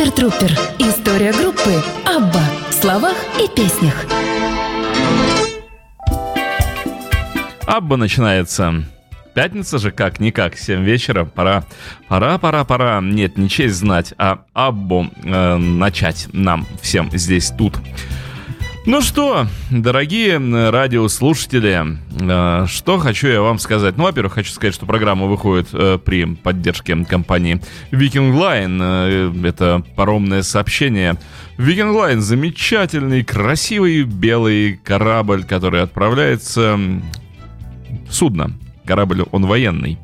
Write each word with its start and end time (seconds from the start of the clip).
Супер 0.00 0.12
Трупер. 0.12 0.50
История 0.78 1.30
группы 1.30 1.74
Абба 2.06 2.40
в 2.70 2.72
словах 2.72 3.14
и 3.38 3.46
песнях. 3.54 4.06
Абба 7.66 7.98
начинается. 7.98 8.84
Пятница 9.34 9.78
же 9.78 9.90
как-никак, 9.90 10.56
7 10.56 10.82
вечера, 10.84 11.26
пора, 11.26 11.64
пора, 12.08 12.38
пора, 12.38 12.64
пора, 12.64 13.00
нет, 13.02 13.36
не 13.36 13.50
честь 13.50 13.74
знать, 13.74 14.14
а 14.16 14.44
Аббу 14.54 15.10
э, 15.22 15.56
начать 15.56 16.28
нам 16.32 16.66
всем 16.80 17.10
здесь 17.12 17.50
тут. 17.50 17.74
Ну 18.86 19.02
что, 19.02 19.46
дорогие 19.70 20.38
радиослушатели, 20.70 21.98
э, 22.18 22.66
что 22.66 22.98
хочу 22.98 23.28
я 23.28 23.42
вам 23.42 23.58
сказать. 23.58 23.98
Ну, 23.98 24.04
во-первых, 24.04 24.32
хочу 24.32 24.52
сказать, 24.52 24.74
что 24.74 24.86
программа 24.86 25.26
выходит 25.26 25.68
э, 25.74 25.98
при 26.02 26.24
поддержке 26.24 26.96
компании 27.04 27.60
Viking 27.92 28.32
Line. 28.32 28.78
Э, 28.80 29.46
это 29.46 29.84
паромное 29.96 30.40
сообщение. 30.40 31.18
Viking 31.58 31.94
Line 31.94 32.20
замечательный, 32.20 33.22
красивый 33.22 34.04
белый 34.04 34.80
корабль, 34.82 35.44
который 35.44 35.82
отправляется... 35.82 36.80
Судно. 38.08 38.52
Корабль, 38.86 39.24
он 39.30 39.44
военный. 39.44 39.98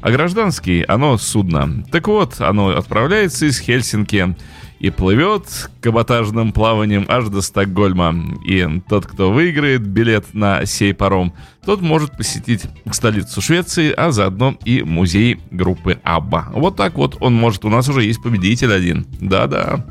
А 0.00 0.10
гражданский, 0.10 0.82
оно 0.88 1.18
судно. 1.18 1.84
Так 1.92 2.08
вот, 2.08 2.40
оно 2.40 2.68
отправляется 2.70 3.44
из 3.44 3.60
Хельсинки 3.60 4.34
и 4.82 4.90
плывет 4.90 5.70
каботажным 5.80 6.52
плаванием 6.52 7.06
аж 7.08 7.28
до 7.28 7.40
Стокгольма. 7.40 8.14
И 8.44 8.68
тот, 8.88 9.06
кто 9.06 9.30
выиграет 9.30 9.82
билет 9.82 10.34
на 10.34 10.66
сей 10.66 10.92
паром, 10.92 11.32
тот 11.64 11.80
может 11.80 12.16
посетить 12.16 12.64
столицу 12.90 13.40
Швеции, 13.40 13.94
а 13.96 14.10
заодно 14.10 14.56
и 14.64 14.82
музей 14.82 15.40
группы 15.52 16.00
Абба. 16.02 16.48
Вот 16.52 16.74
так 16.76 16.96
вот 16.96 17.16
он 17.20 17.32
может. 17.32 17.64
У 17.64 17.68
нас 17.68 17.88
уже 17.88 18.02
есть 18.02 18.20
победитель 18.20 18.72
один. 18.72 19.06
Да-да. 19.20 19.86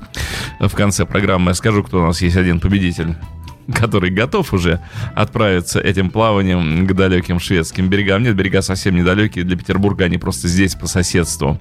В 0.59 0.75
конце 0.75 1.05
программы 1.05 1.51
я 1.51 1.55
скажу, 1.55 1.83
кто 1.83 2.03
у 2.03 2.07
нас 2.07 2.21
есть 2.21 2.35
один 2.35 2.59
победитель 2.59 3.15
который 3.73 4.09
готов 4.09 4.51
уже 4.53 4.81
отправиться 5.15 5.79
этим 5.79 6.09
плаванием 6.09 6.85
к 6.85 6.93
далеким 6.93 7.39
шведским 7.39 7.87
берегам. 7.87 8.21
Нет, 8.23 8.35
берега 8.35 8.61
совсем 8.61 8.95
недалекие, 8.95 9.45
для 9.45 9.55
Петербурга 9.55 10.05
они 10.05 10.17
просто 10.17 10.49
здесь 10.49 10.75
по 10.75 10.87
соседству. 10.87 11.57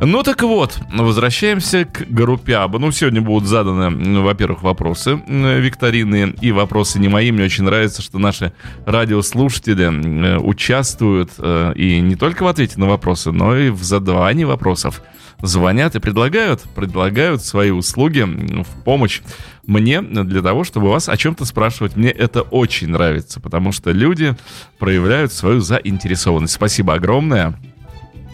Ну 0.00 0.22
так 0.22 0.42
вот, 0.42 0.78
возвращаемся 0.94 1.84
к 1.84 2.06
группе 2.08 2.54
Аба. 2.54 2.78
Ну, 2.78 2.92
сегодня 2.92 3.20
будут 3.20 3.48
заданы, 3.48 4.20
во-первых, 4.20 4.62
вопросы 4.62 5.20
викторины 5.26 6.36
и 6.40 6.52
вопросы 6.52 7.00
не 7.00 7.08
мои. 7.08 7.32
Мне 7.32 7.44
очень 7.44 7.64
нравится, 7.64 8.00
что 8.00 8.20
наши 8.20 8.52
радиослушатели 8.86 10.36
участвуют 10.38 11.32
э, 11.38 11.72
и 11.74 11.98
не 11.98 12.14
только 12.14 12.44
в 12.44 12.46
ответе 12.46 12.78
на 12.78 12.86
вопросы, 12.86 13.32
но 13.32 13.56
и 13.56 13.70
в 13.70 13.82
задавании 13.82 14.44
вопросов. 14.44 15.02
Звонят 15.42 15.96
и 15.96 16.00
предлагают, 16.00 16.62
предлагают 16.76 17.42
свои 17.42 17.70
услуги 17.70 18.22
в 18.22 18.84
помощь 18.84 19.20
мне 19.66 20.00
для 20.00 20.42
того, 20.42 20.62
чтобы 20.62 20.90
вас 20.90 21.08
о 21.08 21.16
чем-то 21.16 21.44
спрашивать. 21.44 21.96
Мне 21.96 22.10
это 22.10 22.42
очень 22.42 22.88
нравится, 22.88 23.40
потому 23.40 23.72
что 23.72 23.90
люди 23.90 24.36
проявляют 24.78 25.32
свою 25.32 25.60
заинтересованность. 25.60 26.54
Спасибо 26.54 26.94
огромное 26.94 27.58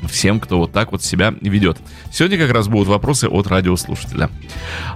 всем, 0.09 0.41
кто 0.41 0.59
вот 0.59 0.73
так 0.73 0.93
вот 0.93 1.03
себя 1.03 1.35
ведет. 1.41 1.79
Сегодня 2.13 2.39
как 2.39 2.51
раз 2.51 2.69
будут 2.69 2.89
вопросы 2.89 3.29
от 3.29 3.47
радиослушателя. 3.47 4.31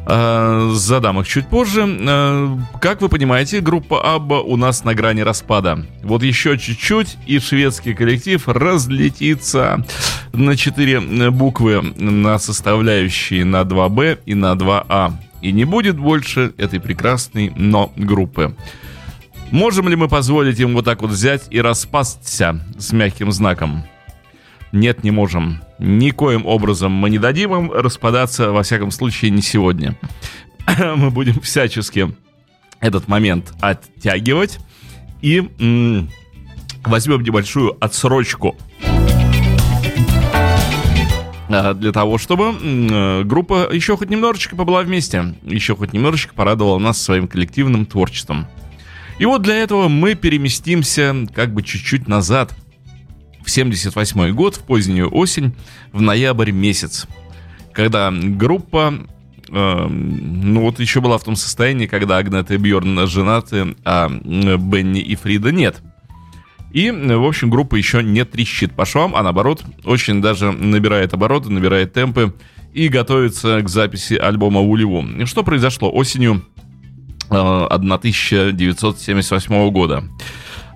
Э, 0.06 0.70
задам 0.72 1.20
их 1.20 1.28
чуть 1.28 1.48
позже. 1.48 1.84
Э, 1.86 2.56
как 2.80 3.00
вы 3.00 3.08
понимаете, 3.08 3.60
группа 3.60 4.14
Абба 4.14 4.40
у 4.40 4.56
нас 4.56 4.84
на 4.84 4.94
грани 4.94 5.20
распада. 5.20 5.86
Вот 6.02 6.22
еще 6.22 6.58
чуть-чуть, 6.58 7.16
и 7.26 7.38
шведский 7.38 7.94
коллектив 7.94 8.46
разлетится 8.48 9.84
на 10.32 10.56
четыре 10.56 11.00
буквы, 11.30 11.82
на 11.96 12.38
составляющие 12.38 13.44
на 13.44 13.62
2Б 13.62 14.18
и 14.26 14.34
на 14.34 14.52
2А. 14.52 15.12
И 15.40 15.52
не 15.52 15.64
будет 15.64 15.98
больше 15.98 16.52
этой 16.56 16.80
прекрасной 16.80 17.52
но 17.56 17.92
группы. 17.96 18.56
Можем 19.50 19.88
ли 19.88 19.96
мы 19.96 20.08
позволить 20.08 20.60
им 20.60 20.74
вот 20.74 20.84
так 20.84 21.00
вот 21.00 21.10
взять 21.10 21.46
и 21.50 21.60
распасться 21.60 22.60
с 22.78 22.92
мягким 22.92 23.32
знаком? 23.32 23.84
Нет, 24.72 25.02
не 25.02 25.10
можем. 25.10 25.62
Никоим 25.78 26.44
образом 26.46 26.92
мы 26.92 27.08
не 27.10 27.18
дадим 27.18 27.54
им 27.54 27.72
распадаться, 27.72 28.50
во 28.52 28.62
всяком 28.62 28.90
случае, 28.90 29.30
не 29.30 29.40
сегодня. 29.40 29.96
мы 30.96 31.10
будем 31.10 31.40
всячески 31.40 32.14
этот 32.80 33.08
момент 33.08 33.54
оттягивать 33.60 34.58
и 35.22 35.40
возьмем 36.84 37.22
небольшую 37.22 37.76
отсрочку 37.80 38.56
а, 41.48 41.74
для 41.74 41.92
того, 41.92 42.18
чтобы 42.18 43.24
группа 43.24 43.68
еще 43.72 43.96
хоть 43.96 44.10
немножечко 44.10 44.54
побыла 44.54 44.82
вместе, 44.82 45.34
еще 45.42 45.74
хоть 45.74 45.92
немножечко 45.92 46.34
порадовала 46.34 46.78
нас 46.78 47.00
своим 47.00 47.26
коллективным 47.26 47.86
творчеством. 47.86 48.46
И 49.18 49.24
вот 49.24 49.42
для 49.42 49.56
этого 49.56 49.88
мы 49.88 50.14
переместимся 50.14 51.26
как 51.34 51.52
бы 51.52 51.62
чуть-чуть 51.62 52.06
назад– 52.06 52.54
78 53.48 54.32
год, 54.32 54.56
в 54.56 54.60
позднюю 54.60 55.14
осень, 55.14 55.54
в 55.92 56.00
ноябрь 56.00 56.50
месяц, 56.50 57.06
когда 57.72 58.10
группа 58.12 58.94
э, 59.48 59.86
ну 59.88 60.62
вот 60.62 60.80
еще 60.80 61.00
была 61.00 61.18
в 61.18 61.24
том 61.24 61.36
состоянии, 61.36 61.86
когда 61.86 62.18
Агнета 62.18 62.54
и 62.54 62.56
Бьорн 62.56 63.06
женаты, 63.06 63.76
а 63.84 64.08
Бенни 64.08 65.00
и 65.00 65.14
Фрида 65.14 65.52
нет. 65.52 65.82
И, 66.72 66.90
в 66.90 67.24
общем, 67.24 67.48
группа 67.48 67.76
еще 67.76 68.02
не 68.02 68.24
трещит 68.24 68.72
по 68.72 68.84
швам, 68.84 69.14
а 69.16 69.22
наоборот, 69.22 69.64
очень 69.84 70.20
даже 70.20 70.52
набирает 70.52 71.14
обороты, 71.14 71.50
набирает 71.50 71.94
темпы 71.94 72.34
и 72.74 72.88
готовится 72.88 73.62
к 73.62 73.68
записи 73.68 74.14
альбома 74.14 74.60
Улеву. 74.60 75.04
Что 75.24 75.42
произошло 75.42 75.90
осенью 75.90 76.44
э, 77.30 77.34
1978 77.34 79.70
года? 79.70 80.04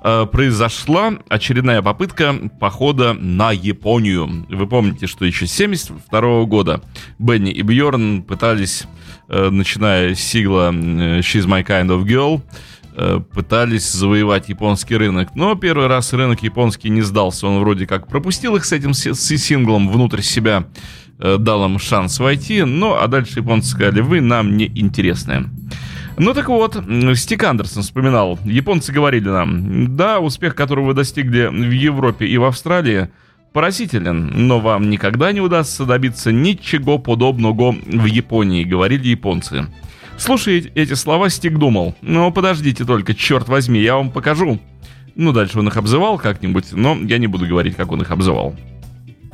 Э, 0.05 0.27
произошла 0.27 1.13
очередная 1.29 1.81
попытка 1.81 2.35
похода 2.59 3.13
на 3.15 3.53
Японию. 3.53 4.47
Вы 4.49 4.67
помните, 4.67 5.07
что 5.07 5.25
еще 5.25 5.47
с 5.47 5.53
72 5.53 6.45
года 6.45 6.83
Бенни 7.21 7.53
и 7.53 7.63
Бьорн 7.63 8.23
пытались, 8.23 8.85
э, 9.29 9.51
начиная 9.51 10.17
с 10.17 10.19
сигла 10.19 10.71
э, 10.73 11.21
«She's 11.21 11.47
my 11.47 11.65
kind 11.65 11.87
of 11.89 12.05
girl», 12.05 12.43
пытались 13.35 13.91
завоевать 13.91 14.51
японский 14.51 14.97
рынок. 14.97 15.35
Но 15.35 15.55
первый 15.55 15.87
раз 15.87 16.13
рынок 16.13 16.43
японский 16.43 16.91
не 16.91 17.01
сдался. 17.01 17.47
Он 17.47 17.61
вроде 17.61 17.87
как 17.87 18.07
пропустил 18.07 18.55
их 18.57 18.67
с 18.67 18.73
этим 18.73 18.93
синглом 18.93 19.91
внутрь 19.91 20.21
себя, 20.21 20.67
дал 21.17 21.65
им 21.65 21.79
шанс 21.79 22.19
войти. 22.19 22.65
Ну, 22.65 22.93
а 22.93 23.07
дальше 23.07 23.39
японцы 23.39 23.71
сказали, 23.71 24.03
вы 24.03 24.21
нам 24.21 24.59
не 24.59 24.67
интересны. 24.67 25.49
Ну 26.19 26.35
так 26.35 26.49
вот, 26.49 26.77
Стик 27.15 27.45
Андерсон 27.45 27.83
вспоминал. 27.83 28.39
Японцы 28.45 28.93
говорили 28.93 29.29
нам, 29.29 29.97
да, 29.97 30.21
успех, 30.21 30.55
которого 30.55 30.89
вы 30.89 30.95
достигли 30.95 31.47
в 31.47 31.71
Европе 31.71 32.27
и 32.27 32.37
в 32.37 32.45
Австралии, 32.45 33.09
поразителен, 33.53 34.47
но 34.47 34.61
вам 34.61 34.91
никогда 34.91 35.33
не 35.33 35.41
удастся 35.41 35.85
добиться 35.85 36.33
ничего 36.33 36.99
подобного 36.99 37.73
в 37.73 38.05
Японии, 38.05 38.65
говорили 38.65 39.09
японцы. 39.09 39.67
Слушая 40.19 40.63
эти 40.75 40.95
слова, 40.95 41.29
Стик 41.31 41.59
думал, 41.59 41.95
ну 42.03 42.31
подождите 42.31 42.85
только, 42.85 43.15
черт 43.15 43.49
возьми, 43.49 43.81
я 43.81 43.97
вам 43.97 44.11
покажу. 44.11 44.61
Ну, 45.15 45.33
дальше 45.33 45.59
он 45.59 45.69
их 45.69 45.77
обзывал 45.77 46.19
как-нибудь, 46.19 46.73
но 46.73 46.97
я 46.97 47.19
не 47.19 47.27
буду 47.27 47.47
говорить, 47.47 47.77
как 47.77 47.93
он 47.93 48.01
их 48.01 48.11
обзывал. 48.11 48.55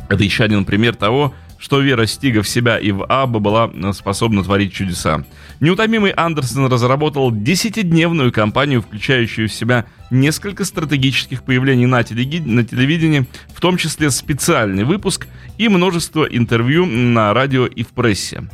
Это 0.08 0.24
еще 0.24 0.44
один 0.44 0.64
пример 0.64 0.96
того, 0.96 1.34
что 1.58 1.80
вера 1.80 2.06
Стига 2.06 2.42
в 2.42 2.48
себя 2.48 2.78
и 2.78 2.92
в 2.92 3.04
Абба 3.04 3.40
была 3.40 3.70
э, 3.72 3.92
способна 3.92 4.44
творить 4.44 4.72
чудеса. 4.72 5.24
Неутомимый 5.60 6.12
Андерсон 6.12 6.66
разработал 6.66 7.32
десятидневную 7.32 8.32
кампанию, 8.32 8.80
включающую 8.80 9.48
в 9.48 9.52
себя 9.52 9.86
несколько 10.10 10.64
стратегических 10.64 11.42
появлений 11.42 11.86
на, 11.86 12.02
телеги... 12.04 12.38
на 12.38 12.64
телевидении, 12.64 13.26
в 13.48 13.60
том 13.60 13.76
числе 13.76 14.10
специальный 14.10 14.84
выпуск 14.84 15.26
и 15.58 15.68
множество 15.68 16.24
интервью 16.24 16.86
на 16.86 17.34
радио 17.34 17.66
и 17.66 17.82
в 17.82 17.88
прессе. 17.88 18.48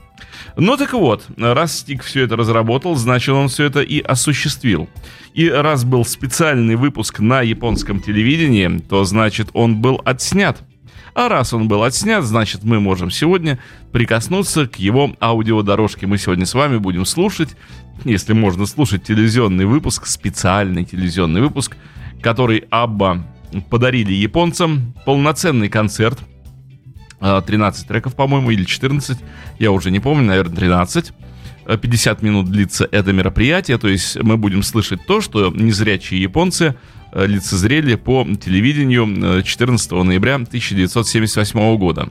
Ну 0.57 0.77
так 0.77 0.93
вот, 0.93 1.27
раз 1.37 1.79
Стик 1.79 2.03
все 2.03 2.23
это 2.23 2.37
разработал, 2.37 2.95
значит 2.97 3.35
он 3.35 3.49
все 3.49 3.65
это 3.65 3.83
и 3.83 4.01
осуществил. 4.01 4.89
И 5.35 5.49
раз 5.49 5.85
был 5.85 6.05
специальный 6.05 6.77
выпуск 6.77 7.19
на 7.21 7.43
японском 7.43 8.01
телевидении, 8.01 8.79
то 8.79 9.05
значит 9.05 9.51
он 9.53 9.77
был 9.77 10.01
отснят– 10.05 10.59
а 11.15 11.29
раз 11.29 11.53
он 11.53 11.69
был 11.69 11.85
отснят, 11.85 12.25
значит 12.25 12.65
мы 12.65 12.81
можем 12.81 13.11
сегодня 13.11 13.59
прикоснуться 13.93 14.67
к 14.67 14.77
его 14.77 15.15
аудиодорожке. 15.21 16.07
Мы 16.07 16.19
сегодня 16.19 16.45
с 16.45 16.55
вами 16.55 16.79
будем 16.79 17.07
слушать, 17.07 17.57
если 18.05 18.33
можно 18.33 18.67
слушать 18.67 19.05
телевизионный 19.05 19.65
выпуск, 19.65 20.07
специальный 20.07 20.85
телевизионный 20.85 21.41
выпуск, 21.41 21.77
который 22.21 22.65
Абба 22.71 23.25
подарили 23.71 24.13
японцам, 24.13 24.95
полноценный 25.07 25.69
концерт, 25.69 26.19
13 27.21 27.85
а, 27.85 27.89
треков, 27.89 28.15
по-моему, 28.17 28.51
или 28.51 28.65
14, 28.65 29.19
я 29.59 29.71
уже 29.71 29.91
не 29.91 30.01
помню, 30.01 30.25
наверное, 30.25 30.57
13. 30.57 31.13
50 31.81 32.23
минут 32.23 32.51
длится 32.51 32.87
это 32.91 33.13
мероприятие, 33.13 33.79
то 33.79 33.89
есть 33.89 34.23
мы 34.23 34.37
будем 34.37 34.63
слышать 34.63 35.07
то, 35.07 35.23
что 35.23 35.51
незрячие 35.51 36.21
японцы 36.21 36.77
лицезрели 37.15 37.95
по 37.95 38.25
телевидению 38.25 39.43
14 39.43 39.93
э, 39.93 40.03
ноября 40.03 40.35
1978 40.37 41.77
года. 41.77 42.09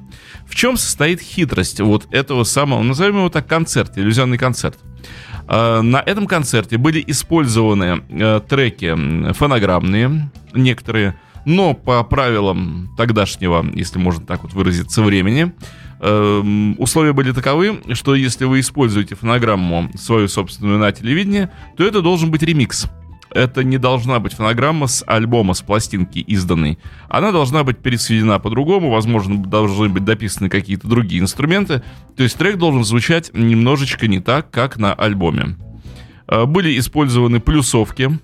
В 0.47 0.55
чем 0.55 0.77
состоит 0.77 1.21
хитрость 1.21 1.81
вот 1.81 2.07
этого 2.11 2.44
самого, 2.44 2.81
назовем 2.81 3.17
его 3.17 3.29
так, 3.29 3.47
концерт, 3.47 3.97
иллюзионный 3.97 4.38
концерт? 4.38 4.79
Э, 5.47 5.81
на 5.81 5.97
этом 5.97 6.25
концерте 6.25 6.77
были 6.77 7.03
использованы 7.05 8.01
треки 8.47 9.33
фонограммные, 9.33 10.31
некоторые, 10.53 11.19
но 11.45 11.73
по 11.73 12.01
правилам 12.03 12.94
тогдашнего, 12.97 13.65
если 13.73 14.00
можно 14.00 14.25
так 14.25 14.44
вот 14.44 14.53
выразиться, 14.53 15.01
времени, 15.01 15.51
условия 16.79 17.13
были 17.13 17.31
таковы, 17.31 17.81
что 17.94 18.15
если 18.15 18.44
вы 18.44 18.59
используете 18.59 19.15
фонограмму 19.15 19.89
свою 19.95 20.27
собственную 20.27 20.77
на 20.79 20.91
телевидении, 20.91 21.50
то 21.77 21.85
это 21.85 22.01
должен 22.01 22.29
быть 22.29 22.44
ремикс. 22.44 22.88
Это 23.33 23.63
не 23.63 23.77
должна 23.77 24.19
быть 24.19 24.33
фонограмма 24.33 24.88
с 24.88 25.03
альбома, 25.07 25.53
с 25.53 25.62
пластинки 25.62 26.19
изданной. 26.19 26.77
Она 27.09 27.31
должна 27.31 27.63
быть 27.63 27.80
пересведена 27.80 28.39
по-другому, 28.39 28.91
возможно, 28.91 29.44
должны 29.44 29.89
быть 29.89 30.06
дописаны 30.06 30.50
какие-то 30.50 30.88
другие 30.88 31.21
инструменты. 31.21 31.83
То 32.15 32.24
есть 32.24 32.38
трек 32.38 32.57
должен 32.57 32.83
звучать 32.83 33.31
немножечко 33.33 34.07
не 34.07 34.19
так, 34.19 34.51
как 34.51 34.77
на 34.77 34.94
альбоме. 34.94 35.57
Э, 36.27 36.45
были 36.45 36.77
использованы 36.77 37.39
плюсовки, 37.39 38.19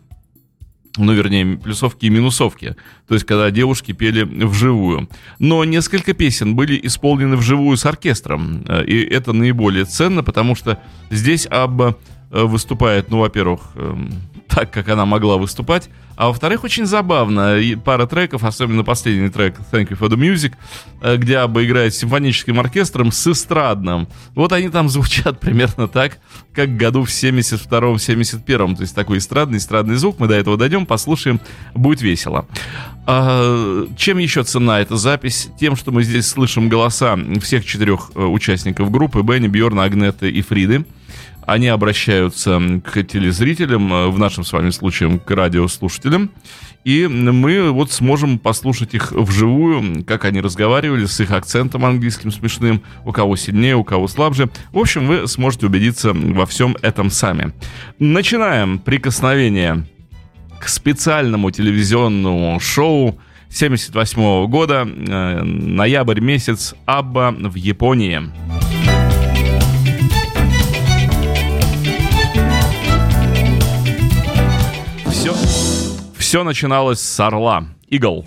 ну, 0.98 1.14
вернее, 1.14 1.58
плюсовки 1.58 2.06
и 2.06 2.10
минусовки, 2.10 2.76
то 3.08 3.14
есть 3.14 3.26
когда 3.26 3.52
девушки 3.52 3.92
пели 3.94 4.24
вживую. 4.24 5.10
Но 5.40 5.64
несколько 5.64 6.14
песен 6.14 6.56
были 6.56 6.80
исполнены 6.84 7.36
вживую 7.36 7.78
с 7.78 7.86
оркестром, 7.86 8.64
э, 8.68 8.86
и 8.86 9.04
это 9.04 9.34
наиболее 9.34 9.86
ценно, 9.86 10.24
потому 10.24 10.56
что 10.56 10.82
здесь 11.10 11.48
Абба 11.50 11.96
э, 12.32 12.44
выступает, 12.44 13.10
ну, 13.10 13.20
во-первых, 13.20 13.72
эм, 13.76 14.12
так, 14.50 14.72
как 14.72 14.90
она 14.90 15.06
могла 15.06 15.38
выступать, 15.38 15.90
а 16.20 16.28
во-вторых, 16.28 16.66
очень 16.66 16.86
забавно, 16.86 17.60
и 17.60 17.76
пара 17.76 18.06
треков, 18.06 18.44
особенно 18.44 18.84
последний 18.84 19.30
трек 19.30 19.56
Thank 19.72 19.88
You 19.88 19.98
for 19.98 20.10
the 20.10 20.18
Music, 20.18 20.54
э, 21.02 21.16
где 21.16 21.38
Абба 21.38 21.64
играет 21.64 21.94
с 21.94 21.98
симфоническим 22.00 22.60
оркестром 22.60 23.14
с 23.14 23.26
эстрадным. 23.26 24.10
Вот 24.36 24.52
они 24.52 24.68
там 24.68 24.90
звучат 24.90 25.40
примерно 25.40 25.88
так, 25.88 26.18
как 26.54 26.76
году 26.76 27.06
в 27.06 27.10
72-м, 27.10 27.96
71-м. 27.96 28.76
То 28.76 28.82
есть 28.82 28.94
такой 28.94 29.20
эстрадный, 29.20 29.60
эстрадный 29.60 29.96
звук. 29.96 30.20
Мы 30.20 30.28
до 30.28 30.36
этого 30.36 30.58
дойдем, 30.58 30.86
послушаем, 30.86 31.40
будет 31.74 32.02
весело. 32.02 32.46
А, 33.06 33.88
чем 33.96 34.18
еще 34.18 34.44
цена 34.44 34.82
эта 34.82 34.98
запись? 34.98 35.50
Тем, 35.58 35.78
что 35.78 35.94
мы 35.94 36.04
здесь 36.04 36.28
слышим 36.28 36.68
голоса 36.68 37.18
всех 37.42 37.66
четырех 37.66 38.12
э, 38.16 38.20
участников 38.26 38.92
группы, 38.92 39.22
Бенни, 39.22 39.48
Бьорна, 39.48 39.84
Агнеты 39.84 40.30
и 40.30 40.42
Фриды 40.42 40.86
они 41.50 41.68
обращаются 41.68 42.62
к 42.86 43.04
телезрителям, 43.04 43.92
э, 43.92 44.08
в 44.10 44.20
нашем 44.20 44.44
с 44.44 44.54
вами 44.54 44.70
случае 44.70 45.20
к 45.20 45.32
радиослушателям, 45.32 46.32
и 46.84 47.08
мы 47.08 47.72
вот 47.72 47.92
сможем 47.92 48.40
послушать 48.40 48.94
их 48.94 49.12
вживую, 49.12 50.04
как 50.06 50.26
они 50.26 50.42
разговаривали, 50.42 51.06
с 51.06 51.20
их 51.20 51.32
акцентом 51.32 51.86
английским 51.86 52.32
смешным, 52.32 52.82
у 53.06 53.12
кого 53.12 53.36
сильнее, 53.36 53.76
у 53.76 53.84
кого 53.84 54.08
слабже. 54.08 54.50
В 54.72 54.78
общем, 54.78 55.08
вы 55.08 55.28
сможете 55.28 55.66
убедиться 55.66 56.14
во 56.14 56.46
всем 56.46 56.78
этом 56.82 57.10
сами. 57.10 57.54
Начинаем 57.98 58.80
прикосновение 58.80 59.86
к 60.60 60.68
специальному 60.68 61.52
телевизионному 61.52 62.60
шоу 62.60 63.20
78 63.50 64.48
года, 64.48 64.88
э, 64.88 65.44
ноябрь 65.44 66.20
месяц, 66.22 66.76
Абба 66.86 67.32
в 67.32 67.56
Японии. 67.56 68.30
Все 76.30 76.44
начиналось 76.44 77.00
с 77.00 77.20
орла. 77.20 77.66
Игл. 77.88 78.24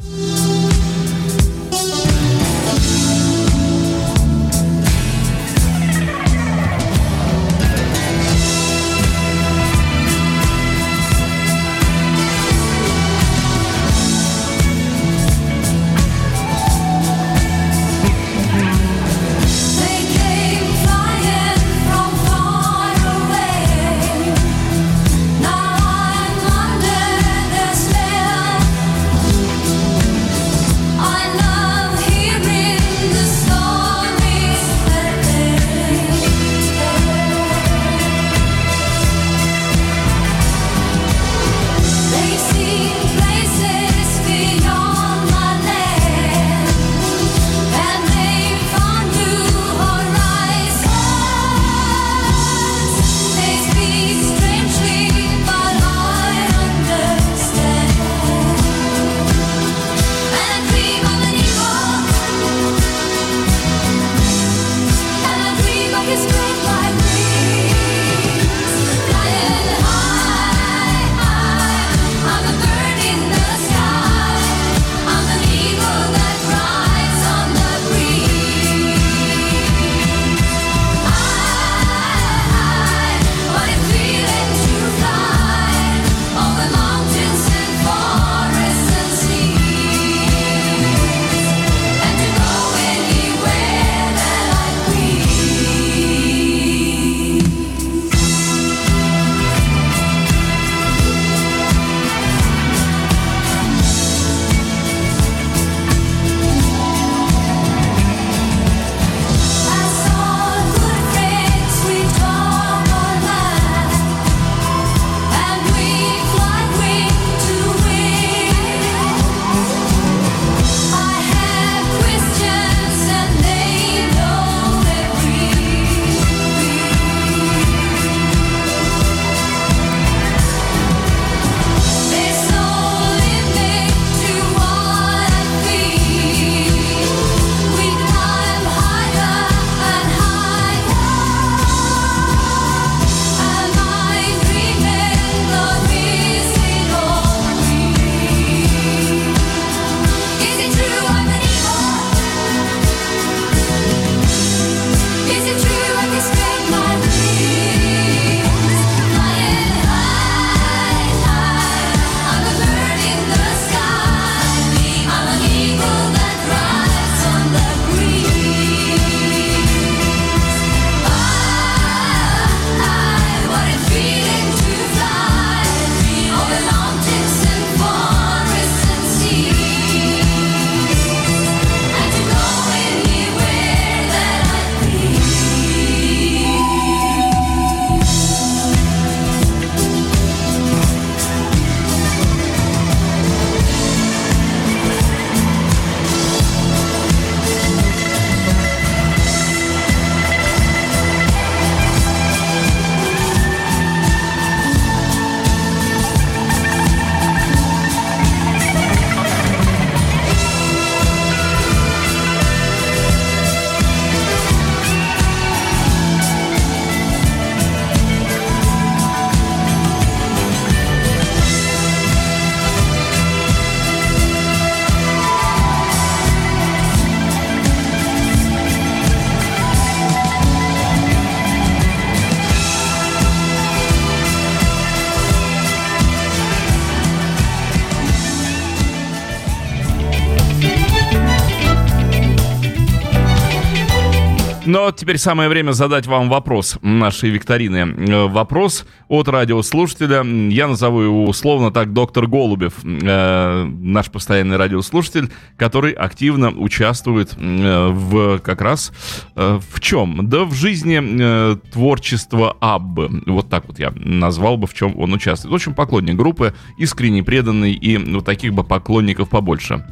Но 244.64 244.92
теперь 244.92 245.18
самое 245.18 245.48
время 245.48 245.72
задать 245.72 246.06
вам 246.06 246.28
вопрос 246.28 246.78
нашей 246.82 247.30
викторины. 247.30 247.78
Э, 247.78 248.28
вопрос 248.28 248.86
от 249.08 249.26
радиослушателя. 249.26 250.22
Я 250.22 250.68
назову 250.68 251.00
его 251.00 251.24
условно 251.24 251.72
так 251.72 251.92
доктор 251.92 252.28
Голубев, 252.28 252.74
э, 252.84 253.64
наш 253.64 254.08
постоянный 254.08 254.56
радиослушатель, 254.56 255.30
который 255.56 255.92
активно 255.92 256.50
участвует 256.50 257.34
э, 257.36 257.88
в 257.88 258.38
как 258.38 258.60
раз 258.60 258.92
в 259.34 259.80
чем? 259.80 260.28
Да 260.28 260.44
в 260.44 260.54
жизни 260.54 261.58
творчества 261.72 262.56
Аббы. 262.60 263.22
Вот 263.26 263.48
так 263.48 263.66
вот 263.66 263.80
я 263.80 263.92
назвал 263.96 264.56
бы, 264.56 264.68
в 264.68 264.74
чем 264.74 264.96
он 264.96 265.12
участвует. 265.12 265.54
Общем, 265.54 265.74
поклонник 265.74 266.14
группы, 266.14 266.54
искренне 266.78 267.24
преданный 267.24 267.72
и 267.72 267.96
вот 267.96 268.24
таких 268.24 268.54
бы 268.54 268.62
поклонников 268.62 269.28
побольше. 269.28 269.84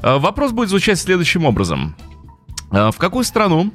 Вопрос 0.00 0.52
будет 0.52 0.68
звучать 0.68 0.98
следующим 0.98 1.44
образом. 1.44 1.96
В 2.70 2.94
какую 2.98 3.24
страну 3.24 3.72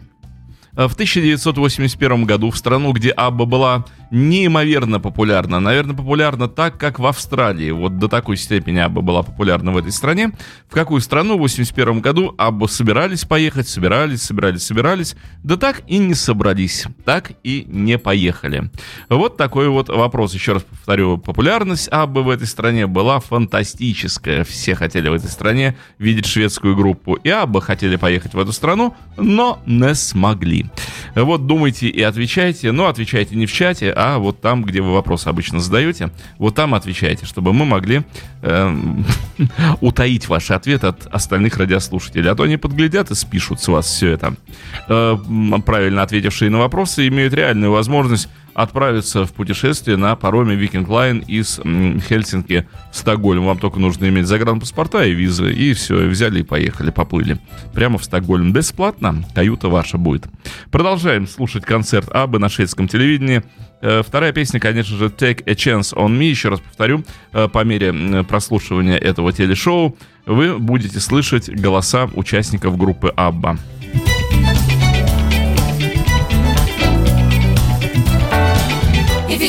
в 0.78 0.94
1981 0.94 2.26
году 2.26 2.52
в 2.52 2.58
страну, 2.58 2.94
где 2.94 3.10
Абба 3.10 3.46
была 3.46 3.86
неимоверно 4.12 5.00
популярна. 5.00 5.60
Наверное, 5.60 5.96
популярна 5.96 6.48
так, 6.48 6.78
как 6.78 7.00
в 7.00 7.06
Австралии. 7.06 7.72
Вот 7.72 7.98
до 7.98 8.08
такой 8.08 8.38
степени 8.38 8.80
Абба 8.80 9.02
была 9.02 9.24
популярна 9.24 9.72
в 9.72 9.78
этой 9.78 9.92
стране. 9.92 10.32
В 10.70 10.74
какую 10.74 11.02
страну 11.02 11.38
в 11.38 11.42
81 11.42 12.02
году 12.02 12.34
Абба 12.38 12.68
собирались 12.68 13.26
поехать, 13.26 13.68
собирались, 13.68 14.24
собирались, 14.24 14.64
собирались. 14.64 15.16
Да 15.44 15.58
так 15.58 15.82
и 15.88 15.98
не 15.98 16.14
собрались, 16.14 16.86
так 17.06 17.32
и 17.44 17.66
не 17.68 17.98
поехали. 17.98 18.70
Вот 19.10 19.38
такой 19.38 19.70
вот 19.70 19.90
вопрос. 19.90 20.34
Еще 20.34 20.54
раз 20.54 20.64
повторю, 20.64 21.18
популярность 21.18 21.90
Аббы 21.90 22.24
в 22.24 22.30
этой 22.30 22.48
стране 22.48 22.88
была 22.88 23.20
фантастическая. 23.20 24.44
Все 24.44 24.76
хотели 24.76 25.10
в 25.10 25.14
этой 25.14 25.30
стране 25.30 25.78
видеть 26.00 26.26
шведскую 26.26 26.76
группу. 26.76 27.16
И 27.16 27.30
Абба 27.30 27.62
хотели 27.62 27.96
поехать 27.96 28.34
в 28.34 28.40
эту 28.40 28.52
страну, 28.52 28.96
но 29.18 29.62
не 29.66 29.96
смогли. 29.96 30.66
Вот 31.16 31.48
думайте 31.48 31.88
и 31.88 32.02
отвечайте. 32.02 32.72
Но 32.72 32.88
отвечайте 32.88 33.36
не 33.36 33.46
в 33.46 33.52
чате, 33.52 33.92
а 33.98 34.20
вот 34.20 34.42
там, 34.42 34.64
где 34.64 34.82
вы 34.82 34.94
вопросы 34.94 35.28
обычно 35.28 35.60
задаете, 35.60 36.12
вот 36.38 36.56
там 36.56 36.76
отвечайте, 36.76 37.26
чтобы 37.26 37.52
мы 37.52 37.66
могли 37.66 38.04
э, 38.44 38.76
утаить 39.82 40.28
ваши 40.28 40.54
ответы 40.54 40.88
от 40.88 41.08
остальных 41.08 41.58
радиослушателей. 41.58 42.30
А 42.30 42.36
то 42.36 42.44
они 42.44 42.58
подглядят 42.58 43.12
и 43.12 43.16
спишут 43.16 43.60
с 43.60 43.68
вас 43.68 43.88
все 43.88 44.12
это. 44.12 44.36
Э, 44.88 45.18
правильно 45.66 46.04
ответившие 46.04 46.52
на 46.52 46.60
вопросы 46.60 47.08
имеют 47.08 47.34
реальную 47.34 47.72
возможность 47.72 48.30
отправиться 48.58 49.26
в 49.26 49.34
путешествие 49.34 49.98
на 49.98 50.16
пароме 50.16 50.56
Viking 50.56 50.90
Line 50.90 51.20
из 51.20 51.60
Хельсинки 52.10 52.68
в 52.92 52.98
Стокгольм. 52.98 53.46
Вам 53.46 53.60
только 53.60 53.80
нужно 53.80 54.10
иметь 54.10 54.26
загранпаспорта 54.26 55.06
и 55.06 55.14
визы, 55.14 55.54
и 55.54 55.74
все, 55.74 56.08
взяли 56.08 56.40
и 56.40 56.44
поехали, 56.44 56.90
поплыли. 56.90 57.38
Прямо 57.74 58.00
в 58.00 58.04
Стокгольм. 58.04 58.52
Бесплатно, 58.52 59.24
каюта 59.36 59.70
ваша 59.70 60.00
будет. 60.00 60.26
Продолжаем 60.72 61.28
слушать 61.28 61.66
концерт 61.66 62.10
Абы 62.12 62.40
на 62.40 62.50
шведском 62.50 62.88
телевидении. 62.88 63.44
Э, 63.82 64.02
вторая 64.04 64.34
песня, 64.34 64.60
конечно 64.60 64.98
же, 64.98 65.06
Take 65.06 65.44
a 65.46 65.54
Chance 65.54 65.94
on 65.94 66.18
Me. 66.18 66.26
Еще 66.26 66.50
раз 66.50 66.60
повторю, 66.60 67.04
э, 67.34 67.48
по 67.48 67.64
мере 67.64 68.24
прослушивания 68.24 68.98
этого 68.98 69.32
телешоу 69.32 69.96
вы 70.26 70.58
будете 70.58 71.00
слышать 71.00 71.48
голоса 71.48 72.10
участников 72.16 72.76
группы 72.76 73.14
Абба. 73.16 73.60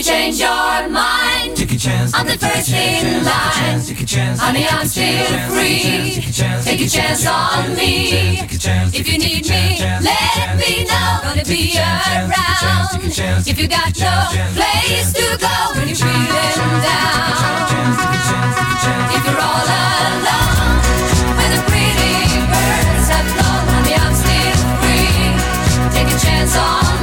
Change 0.09 0.41
your 0.41 0.89
mind, 0.89 1.55
take 1.55 1.73
a 1.73 1.77
chance. 1.77 2.15
I'm 2.15 2.27
the 2.27 2.39
first 2.39 2.73
in 2.73 3.25
line. 3.25 3.77
Honey, 4.41 4.67
I'm 4.67 4.87
still 4.87 5.27
free. 5.53 6.17
Take 6.65 6.81
a 6.81 6.89
chance 6.89 7.27
on 7.27 7.77
me. 7.77 8.41
If 8.99 9.07
you 9.07 9.19
need 9.19 9.45
me, 9.53 9.65
let 10.01 10.57
me 10.57 10.85
know. 10.89 11.21
Gonna 11.25 11.45
be 11.45 11.77
around. 11.77 12.89
If 13.47 13.61
you 13.61 13.69
got 13.69 13.93
no 14.01 14.15
place 14.57 15.13
to 15.13 15.37
go 15.37 15.55
when 15.77 15.89
you're 15.89 16.01
feeling 16.01 16.81
down. 16.89 17.29
If 19.13 19.23
you're 19.27 19.43
all 19.49 19.69
alone, 19.77 20.81
when 21.37 21.51
the 21.53 21.61
pretty 21.69 22.17
birds 22.49 23.09
have 23.13 23.29
flown, 23.37 23.65
honey, 23.77 23.95
I'm 24.05 24.15
still 24.23 24.57
free. 24.81 25.37
Take 25.93 26.09
a 26.09 26.19
chance 26.25 26.57
on 26.57 26.98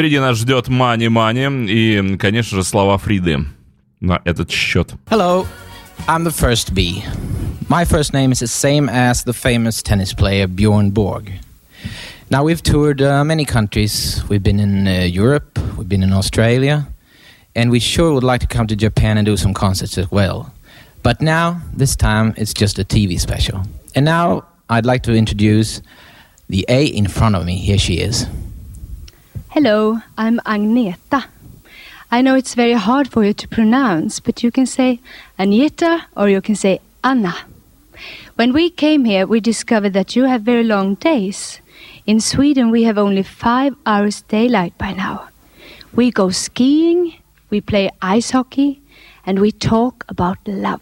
Впереди 0.00 0.18
нас 0.18 0.36
ждет 0.36 0.68
Мани 0.68 1.08
Мани 1.08 1.66
и, 1.68 2.16
конечно 2.16 2.58
же, 2.58 2.64
слова 2.64 2.98
Фриды 2.98 3.46
на 4.00 4.20
этот 4.24 4.50
счет. 4.50 4.94
Hello, 5.10 5.46
I'm 6.06 6.24
the 6.24 6.30
first 6.30 6.74
B. 6.74 7.02
My 7.68 7.84
first 7.84 8.12
name 8.12 8.30
is 8.30 8.40
the 8.40 8.46
same 8.46 8.88
as 8.88 9.24
the 9.24 9.32
famous 9.32 9.82
tennis 9.82 10.12
player 10.12 10.46
Bjorn 10.46 10.90
Borg. 10.90 11.32
Now 12.30 12.44
we've 12.44 12.62
toured 12.62 13.00
uh, 13.00 13.24
many 13.24 13.44
countries. 13.44 14.22
We've 14.28 14.42
been 14.42 14.60
in 14.60 14.86
uh, 14.86 15.04
Europe, 15.04 15.58
we've 15.76 15.88
been 15.88 16.02
in 16.02 16.12
Australia, 16.12 16.86
and 17.54 17.70
we 17.70 17.80
sure 17.80 18.12
would 18.12 18.24
like 18.24 18.40
to 18.40 18.46
come 18.46 18.66
to 18.66 18.76
Japan 18.76 19.16
and 19.16 19.24
do 19.24 19.36
some 19.36 19.54
concerts 19.54 19.96
as 19.98 20.10
well. 20.10 20.52
But 21.02 21.20
now, 21.20 21.60
this 21.72 21.94
time, 21.96 22.34
it's 22.36 22.52
just 22.52 22.78
a 22.78 22.84
TV 22.84 23.18
special. 23.20 23.62
And 23.94 24.04
now 24.04 24.44
I'd 24.68 24.84
like 24.86 25.04
to 25.04 25.14
introduce 25.14 25.80
the 26.48 26.64
A 26.68 26.84
in 26.86 27.06
front 27.06 27.36
of 27.36 27.44
me. 27.44 27.56
Here 27.56 27.78
she 27.78 27.94
is. 28.00 28.26
Hello, 29.53 29.99
I'm 30.17 30.39
Agneta. 30.45 31.25
I 32.09 32.21
know 32.21 32.35
it's 32.35 32.55
very 32.55 32.71
hard 32.71 33.09
for 33.09 33.25
you 33.25 33.33
to 33.33 33.49
pronounce, 33.49 34.21
but 34.21 34.41
you 34.43 34.49
can 34.49 34.65
say 34.65 35.01
Agneta 35.37 36.03
or 36.15 36.29
you 36.29 36.39
can 36.39 36.55
say 36.55 36.79
Anna. 37.03 37.35
When 38.35 38.53
we 38.53 38.69
came 38.69 39.03
here, 39.03 39.27
we 39.27 39.41
discovered 39.41 39.91
that 39.91 40.15
you 40.15 40.23
have 40.23 40.43
very 40.43 40.63
long 40.63 40.95
days. 40.95 41.59
In 42.07 42.21
Sweden, 42.21 42.71
we 42.71 42.83
have 42.83 42.97
only 42.97 43.23
five 43.23 43.75
hours 43.85 44.21
daylight 44.21 44.77
by 44.77 44.93
now. 44.93 45.27
We 45.93 46.11
go 46.11 46.29
skiing, 46.29 47.15
we 47.49 47.59
play 47.59 47.89
ice 48.01 48.31
hockey, 48.31 48.79
and 49.25 49.39
we 49.39 49.51
talk 49.51 50.05
about 50.07 50.37
love. 50.47 50.79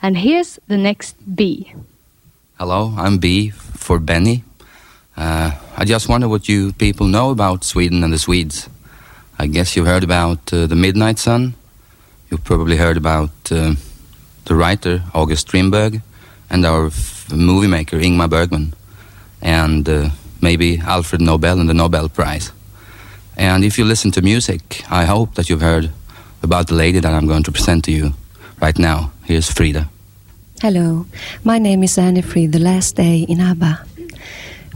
And 0.00 0.16
here's 0.16 0.58
the 0.68 0.78
next 0.78 1.16
B. 1.36 1.74
Hello, 2.58 2.94
I'm 2.96 3.18
B 3.18 3.50
for 3.50 3.98
Benny. 3.98 4.42
Uh, 5.16 5.52
I 5.76 5.84
just 5.84 6.08
wonder 6.08 6.28
what 6.28 6.48
you 6.48 6.72
people 6.72 7.06
know 7.06 7.30
about 7.30 7.64
Sweden 7.64 8.02
and 8.04 8.12
the 8.12 8.18
Swedes. 8.18 8.68
I 9.38 9.46
guess 9.46 9.76
you've 9.76 9.86
heard 9.86 10.04
about 10.04 10.52
uh, 10.52 10.66
the 10.66 10.76
Midnight 10.76 11.18
Sun. 11.18 11.54
You've 12.30 12.44
probably 12.44 12.76
heard 12.76 12.96
about 12.96 13.30
uh, 13.50 13.74
the 14.44 14.54
writer 14.54 15.02
August 15.12 15.48
Strindberg 15.48 16.02
and 16.50 16.64
our 16.66 16.90
movie 17.32 17.68
maker 17.68 17.98
Ingmar 17.98 18.28
Bergman. 18.28 18.74
And 19.42 19.88
uh, 19.88 20.10
maybe 20.40 20.78
Alfred 20.78 21.20
Nobel 21.20 21.58
and 21.60 21.68
the 21.68 21.74
Nobel 21.74 22.08
Prize. 22.08 22.52
And 23.36 23.64
if 23.64 23.78
you 23.78 23.84
listen 23.84 24.10
to 24.12 24.22
music, 24.22 24.84
I 24.90 25.04
hope 25.04 25.34
that 25.34 25.48
you've 25.48 25.60
heard 25.60 25.90
about 26.42 26.68
the 26.68 26.74
lady 26.74 27.00
that 27.00 27.12
I'm 27.12 27.26
going 27.26 27.42
to 27.44 27.52
present 27.52 27.84
to 27.84 27.92
you 27.92 28.14
right 28.60 28.78
now. 28.78 29.10
Here's 29.24 29.50
Frida. 29.50 29.88
Hello, 30.60 31.06
my 31.42 31.58
name 31.58 31.82
is 31.82 31.98
Annie 31.98 32.22
Fried, 32.22 32.52
the 32.52 32.58
last 32.58 32.96
day 32.96 33.26
in 33.28 33.40
ABBA. 33.40 33.84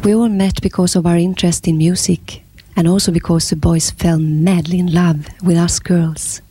We 0.04 0.13
all 0.13 0.30
met 0.30 0.62
because 0.62 0.96
of 0.96 1.06
our 1.06 1.18
interest 1.18 1.68
in 1.68 1.78
music 1.78 2.44
and 2.76 2.88
also 2.88 3.12
because 3.12 3.50
the 3.50 3.56
boys 3.56 3.92
fell 3.92 4.20
madly 4.20 4.80
in 4.80 4.92
love 4.94 5.28
with 5.42 5.58
us 5.58 5.80
girls. 5.80 6.42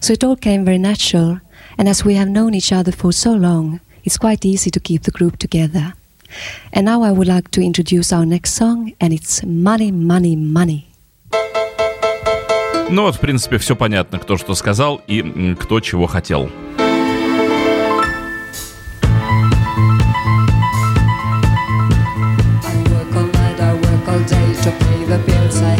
So 0.00 0.12
it 0.12 0.24
all 0.24 0.36
came 0.36 0.64
very 0.64 0.78
natural, 0.78 1.40
and 1.78 1.88
as 1.88 2.04
we 2.04 2.14
have 2.14 2.28
known 2.28 2.54
each 2.54 2.72
other 2.72 2.92
for 2.92 3.12
so 3.12 3.32
long, 3.32 3.80
it's 4.04 4.16
quite 4.16 4.44
easy 4.44 4.70
to 4.70 4.80
keep 4.80 5.02
the 5.02 5.10
group 5.10 5.36
together. 5.38 5.94
And 6.72 6.86
now 6.86 7.02
I 7.02 7.10
would 7.10 7.28
like 7.28 7.50
to 7.52 7.60
introduce 7.60 8.12
our 8.12 8.24
next 8.24 8.54
song, 8.54 8.92
and 9.00 9.12
it's 9.12 9.44
Money, 9.44 9.92
Money, 9.92 10.36
Money. 10.36 10.86
Ну 12.90 13.02
вот, 13.02 13.16
в 13.16 13.20
принципе, 13.20 13.58
все 13.58 13.76
понятно, 13.76 14.18
кто 14.18 14.36
что 14.36 14.54
сказал 14.54 15.00
и 15.06 15.54
кто 15.54 15.80
чего 15.80 16.06
хотел. 16.06 16.50
to 24.65 24.71
pay 24.71 25.05
the 25.05 25.19
bills 25.19 25.61
I 25.61 25.74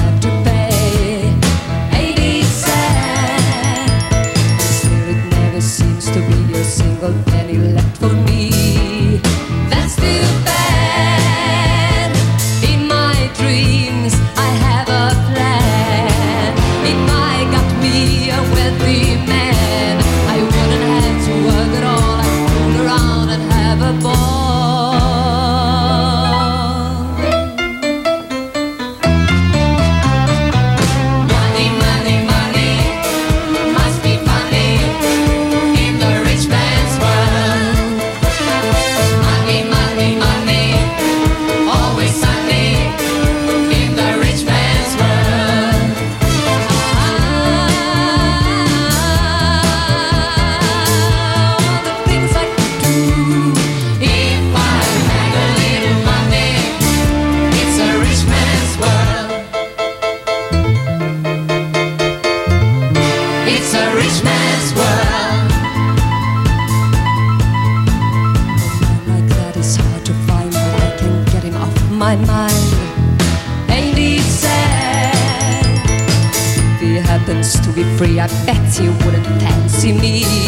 see 79.86 79.93
me 79.93 80.44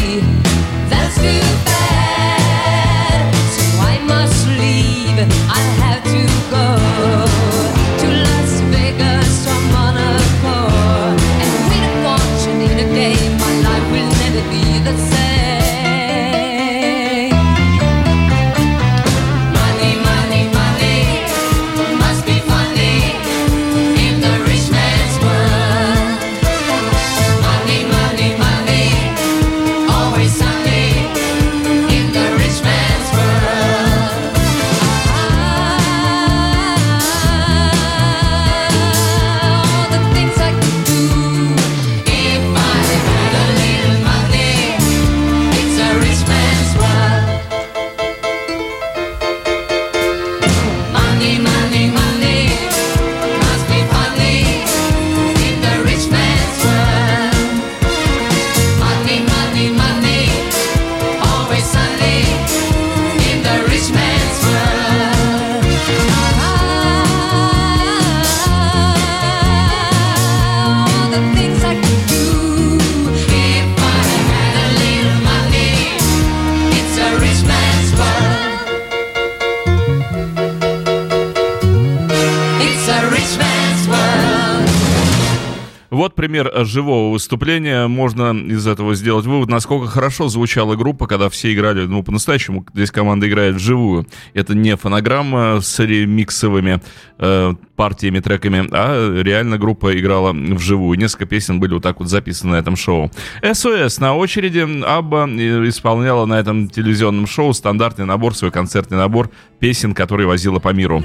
пример 86.38 86.65
живого 86.65 87.12
выступления. 87.12 87.88
Можно 87.88 88.34
из 88.34 88.67
этого 88.67 88.95
сделать 88.95 89.26
вывод, 89.26 89.50
насколько 89.50 89.88
хорошо 89.88 90.28
звучала 90.28 90.76
группа, 90.76 91.08
когда 91.08 91.30
все 91.30 91.54
играли, 91.54 91.86
ну, 91.86 92.04
по-настоящему, 92.04 92.65
здесь 92.73 92.91
команда 92.91 93.28
играет 93.28 93.56
вживую. 93.56 94.06
Это 94.34 94.56
не 94.56 94.76
фонограмма 94.76 95.60
с 95.62 95.80
ремиксовыми 95.80 96.82
э, 97.17 97.54
партиями, 97.76 98.19
треками, 98.19 98.67
а 98.71 99.21
реально 99.21 99.58
группа 99.58 99.97
играла 99.97 100.34
вживую. 100.34 100.97
Несколько 101.00 101.26
песен 101.26 101.60
были 101.60 101.73
вот 101.73 101.84
так 101.84 102.00
вот 102.00 102.10
записаны 102.10 102.52
на 102.52 102.56
этом 102.58 102.76
шоу. 102.76 103.12
СОС 103.41 104.00
на 104.00 104.15
очереди. 104.15 104.67
Абба 104.86 105.28
э, 105.28 105.67
исполняла 105.67 106.26
на 106.26 106.39
этом 106.39 106.69
телевизионном 106.69 107.26
шоу 107.26 107.54
стандартный 107.54 108.06
набор, 108.06 108.36
свой 108.36 108.52
концертный 108.52 108.97
набор 108.97 109.32
песен, 109.60 109.93
которые 109.93 110.28
возила 110.28 110.60
по 110.60 110.69
миру. 110.69 111.04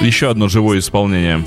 Еще 0.00 0.30
одно 0.30 0.48
живое 0.48 0.78
исполнение. 0.78 1.44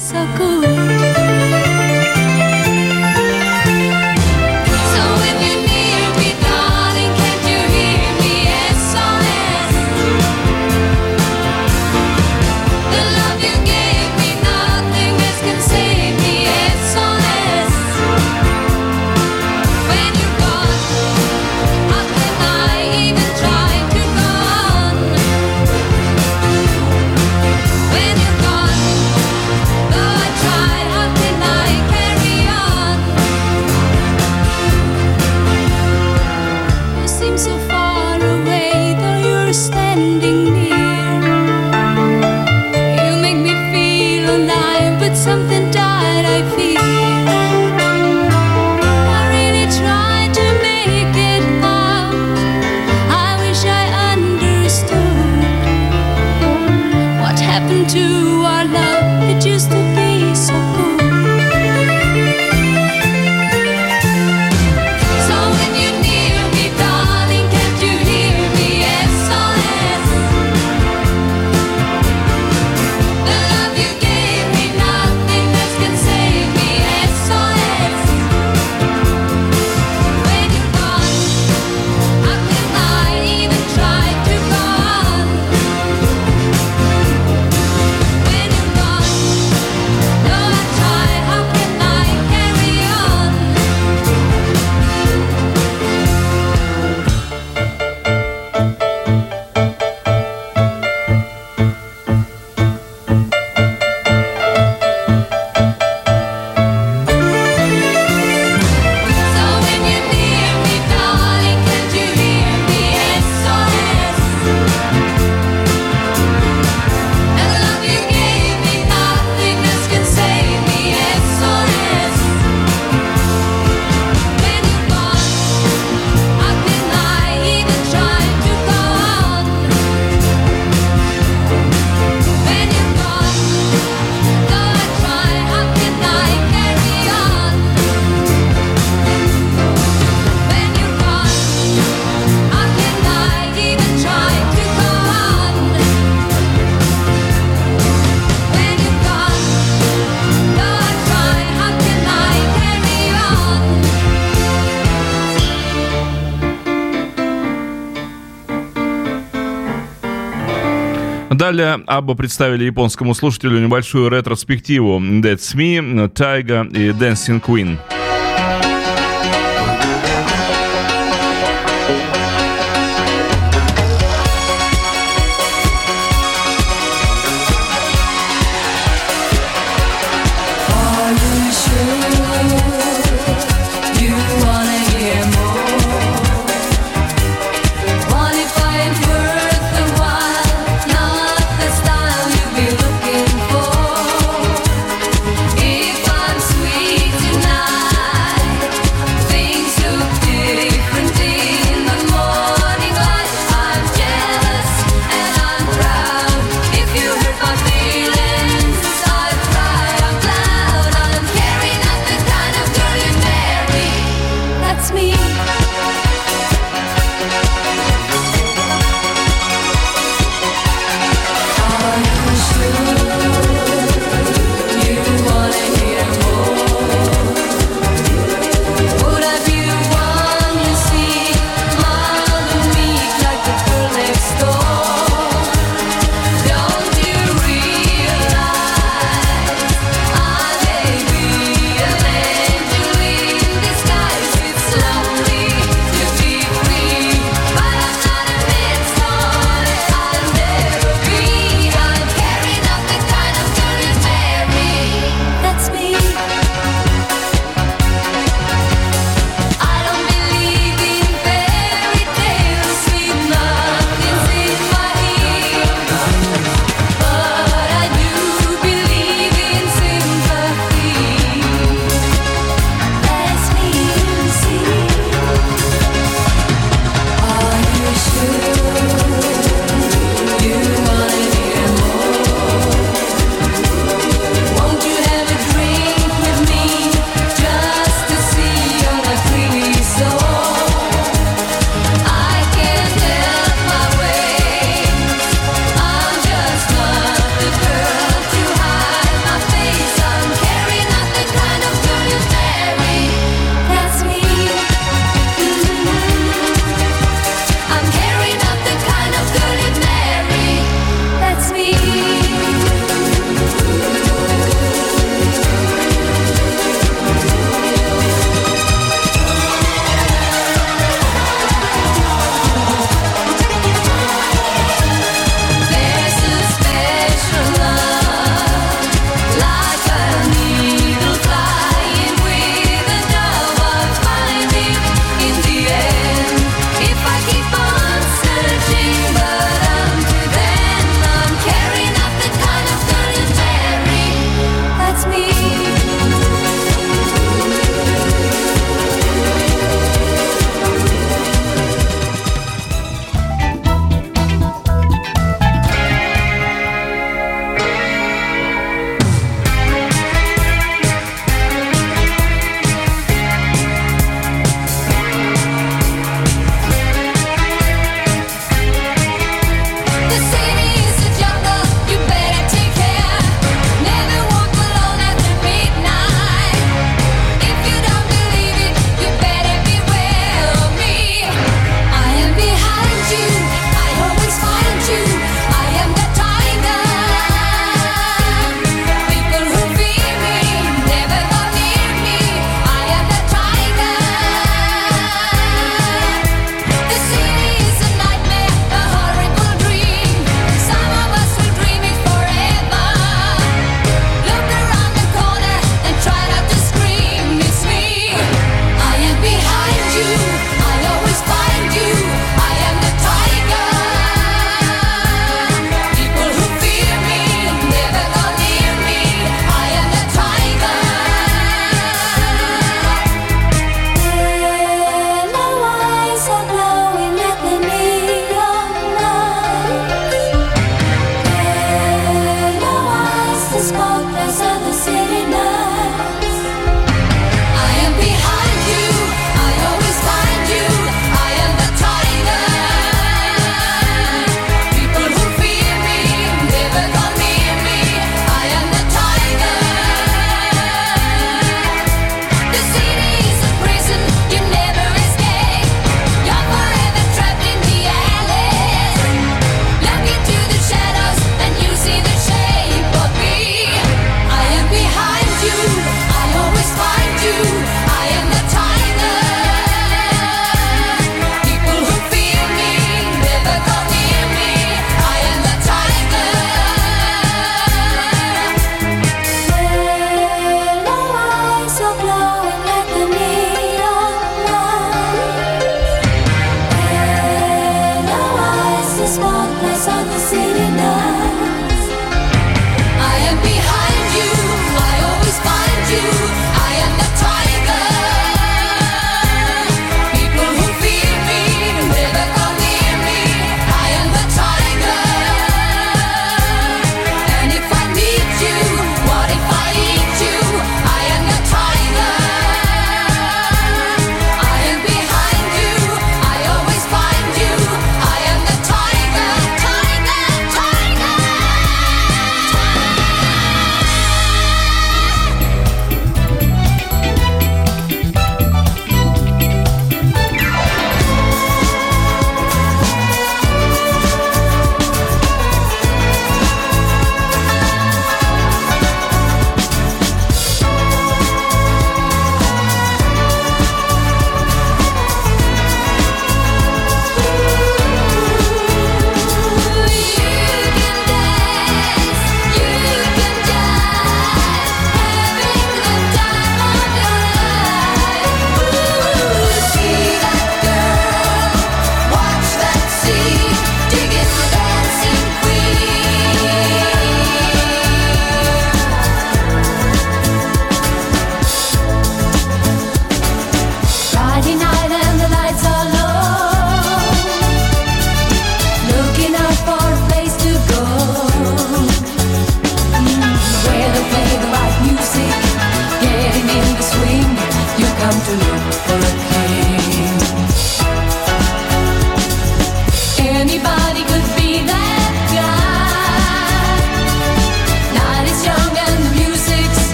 Далее 161.41 161.82
Абба 161.88 162.13
представили 162.13 162.65
японскому 162.65 163.15
слушателю 163.15 163.60
небольшую 163.60 164.12
ретроспективу 164.12 164.99
That's 164.99 165.56
Me, 165.56 166.08
Taiga 166.13 166.69
и 166.71 166.91
Dancing 166.91 167.41
Queen. 167.43 167.80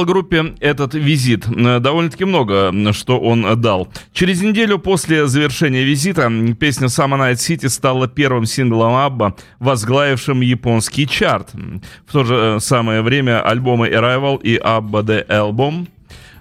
Дал 0.00 0.06
группе 0.06 0.54
этот 0.60 0.94
визит? 0.94 1.46
Э, 1.46 1.78
Довольно-таки 1.78 2.24
много, 2.24 2.72
что 2.92 3.18
он 3.20 3.60
дал. 3.60 3.88
Через 4.12 4.40
неделю 4.42 4.78
после 4.78 5.26
завершения 5.26 5.84
визита 5.84 6.30
песня 6.58 6.86
«Summer 6.86 7.18
Night 7.18 7.34
City» 7.34 7.68
стала 7.68 8.08
первым 8.08 8.46
синглом 8.46 8.94
Абба, 8.94 9.36
возглавившим 9.58 10.40
японский 10.40 11.06
чарт. 11.06 11.50
В 12.06 12.12
то 12.12 12.24
же 12.24 12.34
э, 12.34 12.60
самое 12.60 13.02
время 13.02 13.42
альбомы 13.42 13.88
«Arrival» 13.88 14.40
и 14.42 14.56
«Abba 14.56 15.02
The 15.04 15.26
Album» 15.28 15.86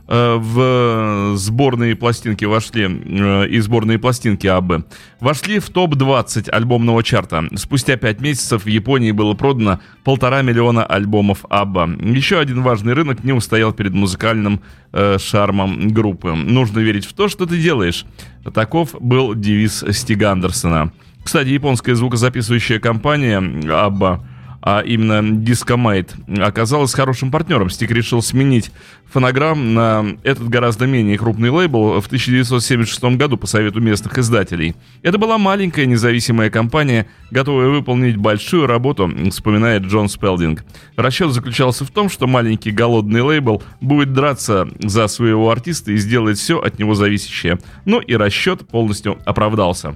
в 0.10 1.36
сборные 1.36 1.96
пластинки 1.96 2.44
вошли, 2.46 2.84
э, 2.86 3.48
и 3.48 3.60
сборные 3.60 4.00
пластинки 4.00 4.48
АБ, 4.48 4.86
вошли 5.20 5.60
в 5.60 5.70
топ-20 5.70 6.50
альбомного 6.50 7.04
чарта. 7.04 7.44
Спустя 7.56 7.96
5 7.96 8.20
месяцев 8.20 8.66
в 8.66 8.68
Японии 8.68 9.12
было 9.12 9.36
продано 9.36 9.80
полтора 10.04 10.42
миллиона 10.42 10.84
альбомов 10.84 11.46
АББА. 11.50 11.98
Еще 12.02 12.40
один 12.40 12.64
важный 12.64 12.94
рынок 12.94 13.24
не 13.24 13.34
устоял 13.34 13.72
перед 13.72 13.94
музыкальным 13.94 14.62
э, 14.94 15.18
шармом 15.20 15.90
группы. 15.90 16.34
Нужно 16.34 16.80
верить 16.80 17.06
в 17.06 17.14
то, 17.14 17.28
что 17.28 17.46
ты 17.46 17.60
делаешь. 17.62 18.06
Таков 18.52 18.96
был 19.00 19.36
девиз 19.36 19.86
Стига 19.92 20.32
Андерсона. 20.32 20.92
Кстати, 21.24 21.50
японская 21.50 21.94
звукозаписывающая 21.94 22.80
компания 22.80 23.38
АББА 23.38 24.26
а 24.62 24.82
именно 24.82 25.22
Discomate, 25.22 26.42
оказалась 26.42 26.94
хорошим 26.94 27.32
партнером. 27.32 27.70
Стик 27.70 27.92
решил 27.92 28.22
сменить 28.22 28.72
фонограмм 29.06 29.74
на 29.74 30.06
этот 30.24 30.50
гораздо 30.50 30.86
менее 30.86 31.18
крупный 31.18 31.50
лейбл 31.50 32.00
в 32.00 32.06
1976 32.06 33.18
году 33.18 33.38
по 33.38 33.48
совету 33.48 33.80
местных 33.80 34.18
издателей. 34.18 34.76
Это 35.02 35.18
была 35.18 35.38
маленькая 35.38 35.86
независимая 35.86 36.50
компания, 36.50 37.08
готовая 37.32 37.70
выполнить 37.70 38.18
большую 38.18 38.68
работу, 38.68 39.12
вспоминает 39.32 39.84
Джон 39.84 40.10
Спелдинг. 40.10 40.64
Расчет 40.96 41.32
заключался 41.32 41.86
в 41.86 41.92
том, 41.92 42.10
что 42.10 42.28
маленький 42.28 42.72
голодный 42.72 43.22
лейбл 43.22 43.64
будет 43.82 44.14
драться 44.14 44.68
за 44.80 45.08
своего 45.08 45.50
артиста 45.50 45.92
и 45.92 45.98
сделает 45.98 46.38
все 46.38 46.60
от 46.60 46.80
него 46.80 46.96
зависящее. 46.96 47.60
Ну 47.86 48.00
и 48.00 48.14
расчет 48.16 48.68
полностью 48.68 49.18
оправдался. 49.26 49.96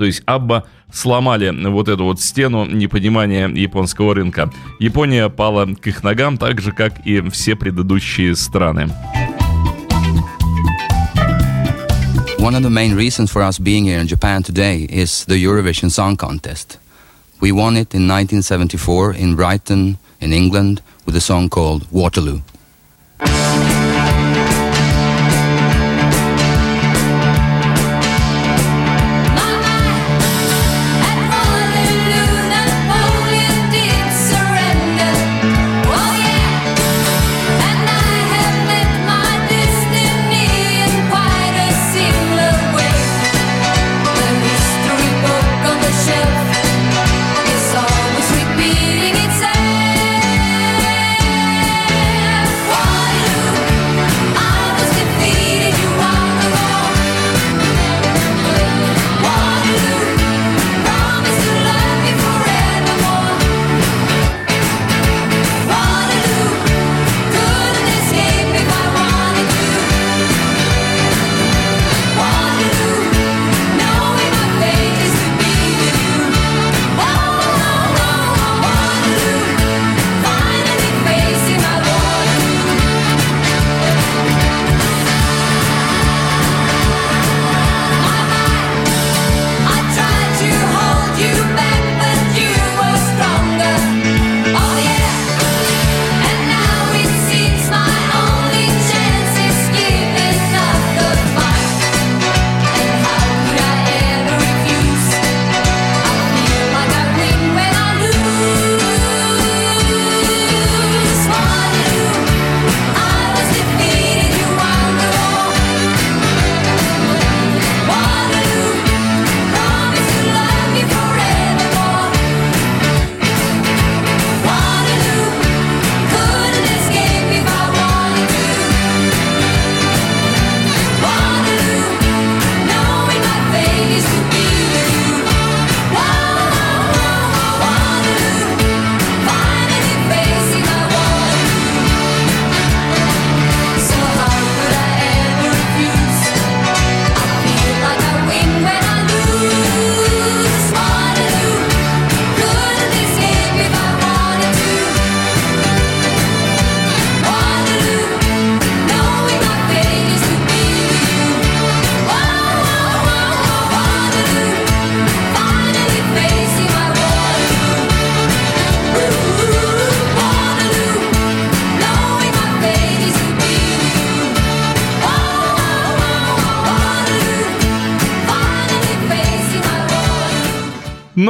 То 0.00 0.06
есть 0.06 0.22
Абба 0.24 0.64
сломали 0.92 1.50
вот 1.68 1.88
эту 1.88 2.04
вот 2.04 2.20
стену 2.20 2.66
непонимания 2.66 3.48
японского 3.48 4.14
рынка. 4.14 4.50
Япония 4.78 5.28
пала 5.28 5.66
к 5.66 5.86
их 5.86 6.02
ногам, 6.02 6.38
так 6.38 6.60
же, 6.60 6.72
как 6.72 7.06
и 7.06 7.20
все 7.30 7.56
предыдущие 7.56 8.34
страны. 8.36 8.90
One 12.38 12.54
of 12.54 12.62
the 12.62 12.70
main 12.70 12.96
reasons 12.96 13.30
for 13.30 13.42
us 13.42 13.58
being 13.58 13.84
here 13.84 14.00
in 14.00 14.06
Japan 14.06 14.42
today 14.42 14.88
is 14.90 15.26
the 15.26 15.36
Eurovision 15.36 15.90
Song 15.90 16.16
Contest. 16.16 16.78
We 17.38 17.52
won 17.52 17.76
it 17.76 17.94
in 17.94 18.08
1974 18.08 19.12
in 19.12 19.36
Brighton, 19.36 19.98
in 20.20 20.32
England, 20.32 20.80
with 21.04 21.16
a 21.16 21.20
song 21.20 21.50
called 21.50 21.86
Waterloo. 21.90 22.40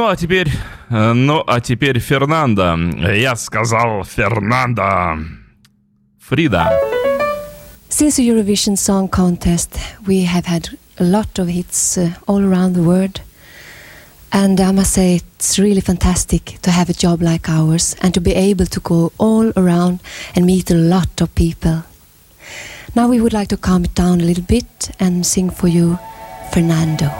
Ну 0.00 0.08
а 0.08 0.16
теперь, 0.16 0.50
э, 0.90 1.12
ну 1.12 1.42
а 1.46 1.60
теперь 1.60 1.98
Фернандо. 1.98 2.76
Я 3.14 3.36
сказал 3.36 4.04
Фернандо. 4.04 5.18
Фрида. 6.18 6.72
Since 7.88 8.16
the 8.16 8.28
Eurovision 8.28 8.76
Song 8.76 9.08
Contest, 9.08 9.78
we 10.06 10.24
have 10.24 10.46
had 10.46 10.68
a 10.98 11.04
lot 11.04 11.38
of 11.38 11.48
hits 11.48 11.96
uh, 11.96 12.10
all 12.26 12.42
around 12.42 12.74
the 12.74 12.82
world. 12.82 13.20
And 14.32 14.60
I 14.60 14.72
must 14.72 14.92
say, 14.92 15.16
it's 15.16 15.58
really 15.58 15.80
fantastic 15.80 16.58
to 16.62 16.70
have 16.70 16.90
a 16.90 16.92
job 16.92 17.22
like 17.22 17.48
ours 17.48 17.94
and 18.02 18.12
to 18.14 18.20
be 18.20 18.34
able 18.34 18.66
to 18.66 18.80
go 18.80 19.12
all 19.18 19.52
around 19.56 20.00
and 20.34 20.44
meet 20.44 20.70
a 20.70 20.74
lot 20.74 21.20
of 21.20 21.34
people. 21.34 21.84
Now 22.94 23.08
we 23.08 23.20
would 23.20 23.32
like 23.32 23.48
to 23.48 23.56
calm 23.56 23.84
it 23.84 23.94
down 23.94 24.20
a 24.20 24.24
little 24.24 24.44
bit 24.44 24.90
and 24.98 25.24
sing 25.24 25.48
for 25.50 25.68
you 25.68 25.98
Fernando. 26.52 27.10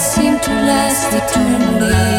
Seemed 0.00 0.42
to 0.42 0.50
last 0.50 1.12
eternally. 1.12 2.17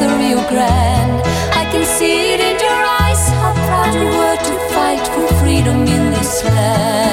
The 0.00 0.08
Rio 0.18 0.40
Grande? 0.48 1.20
I 1.60 1.64
can 1.72 1.84
see 1.84 2.34
it 2.34 2.40
in 2.40 2.56
your 2.66 2.82
eyes 3.02 3.22
how 3.40 3.52
proud 3.66 3.94
you 3.94 4.06
were 4.06 4.38
to 4.48 4.54
fight 4.74 5.04
for 5.12 5.26
freedom 5.40 5.86
in 5.86 6.10
this 6.12 6.44
land. 6.44 7.07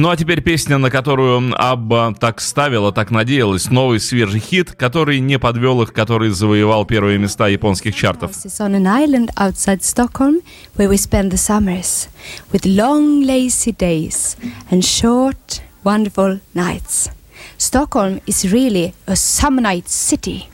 Ну 0.00 0.08
а 0.08 0.16
теперь 0.16 0.40
песня, 0.40 0.78
на 0.78 0.90
которую 0.90 1.52
Абба 1.62 2.14
так 2.18 2.40
ставила, 2.40 2.90
так 2.90 3.10
надеялась. 3.10 3.68
Новый 3.68 4.00
свежий 4.00 4.40
хит, 4.40 4.72
который 4.72 5.20
не 5.20 5.38
подвел 5.38 5.82
их, 5.82 5.92
который 5.92 6.30
завоевал 6.30 6.86
первые 6.86 7.18
места 7.18 7.48
японских 7.48 7.94
чартов. 7.94 8.30
wonderful 15.84 16.40
nights. 16.54 17.10
Stockholm 17.58 18.22
is 18.26 18.50
really 18.50 18.94
a 19.06 19.16
summer 19.16 19.60
night 19.60 19.86
city. 19.90 20.48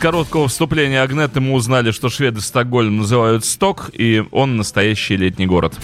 Короткого 0.00 0.48
вступления 0.48 1.02
Агнеты 1.02 1.40
мы 1.40 1.52
узнали, 1.52 1.90
что 1.90 2.08
шведы 2.08 2.40
Стокгольм 2.40 2.98
называют 2.98 3.44
Сток, 3.44 3.90
и 3.92 4.24
он 4.32 4.56
настоящий 4.56 5.16
летний 5.16 5.46
город. 5.46 5.78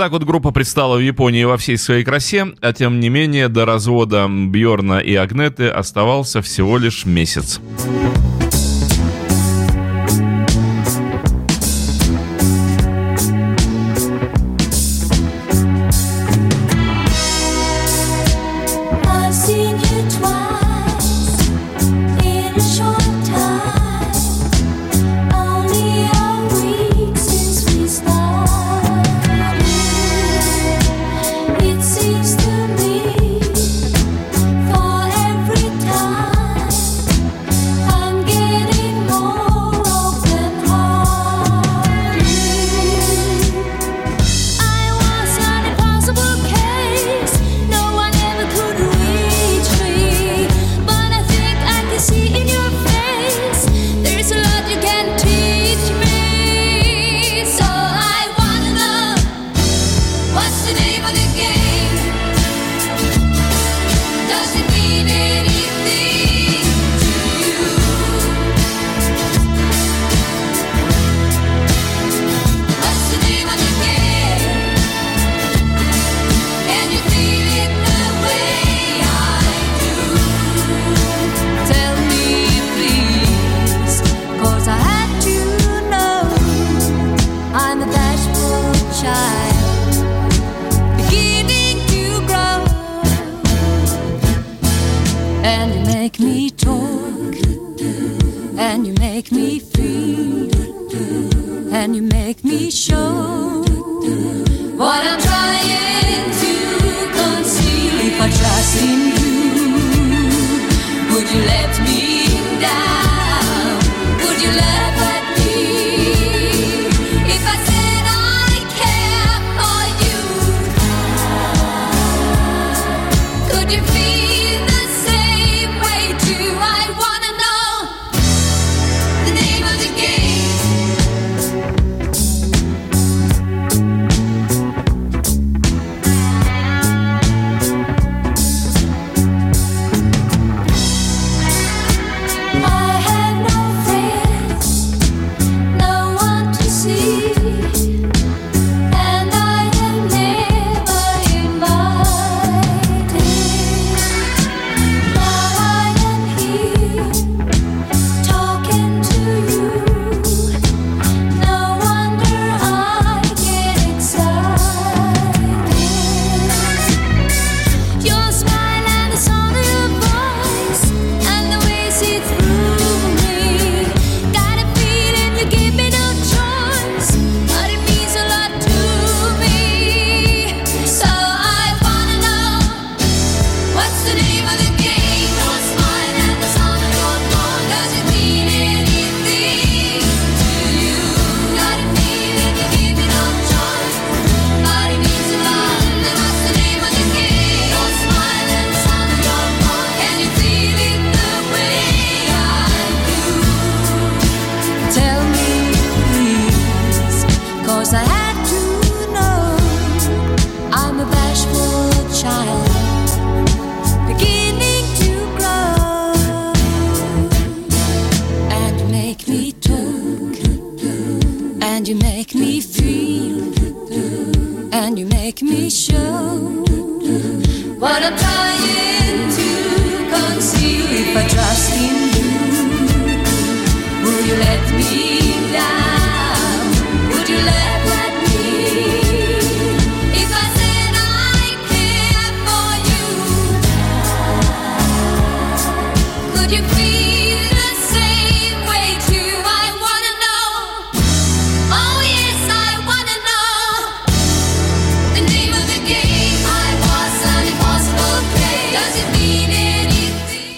так 0.00 0.12
вот 0.12 0.24
группа 0.24 0.50
предстала 0.50 0.96
в 0.96 1.00
Японии 1.00 1.44
во 1.44 1.58
всей 1.58 1.76
своей 1.76 2.04
красе, 2.04 2.54
а 2.62 2.72
тем 2.72 3.00
не 3.00 3.10
менее 3.10 3.48
до 3.48 3.66
развода 3.66 4.26
Бьорна 4.30 4.98
и 4.98 5.14
Агнеты 5.14 5.68
оставался 5.68 6.40
всего 6.40 6.78
лишь 6.78 7.04
месяц. 7.04 7.60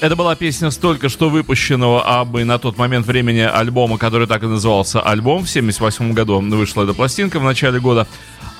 Это 0.02 0.16
была 0.16 0.34
песня 0.34 0.72
столько, 0.72 1.08
что 1.08 1.30
выпущенного 1.30 2.02
Абы 2.02 2.42
на 2.42 2.58
тот 2.58 2.76
момент 2.76 3.06
времени 3.06 3.38
альбома, 3.38 3.98
который 3.98 4.26
так 4.26 4.42
и 4.42 4.46
назывался 4.46 5.00
«Альбом». 5.00 5.44
В 5.44 5.48
78 5.48 6.12
году 6.12 6.40
вышла 6.40 6.82
эта 6.82 6.92
пластинка 6.92 7.38
в 7.38 7.44
начале 7.44 7.78
года, 7.78 8.08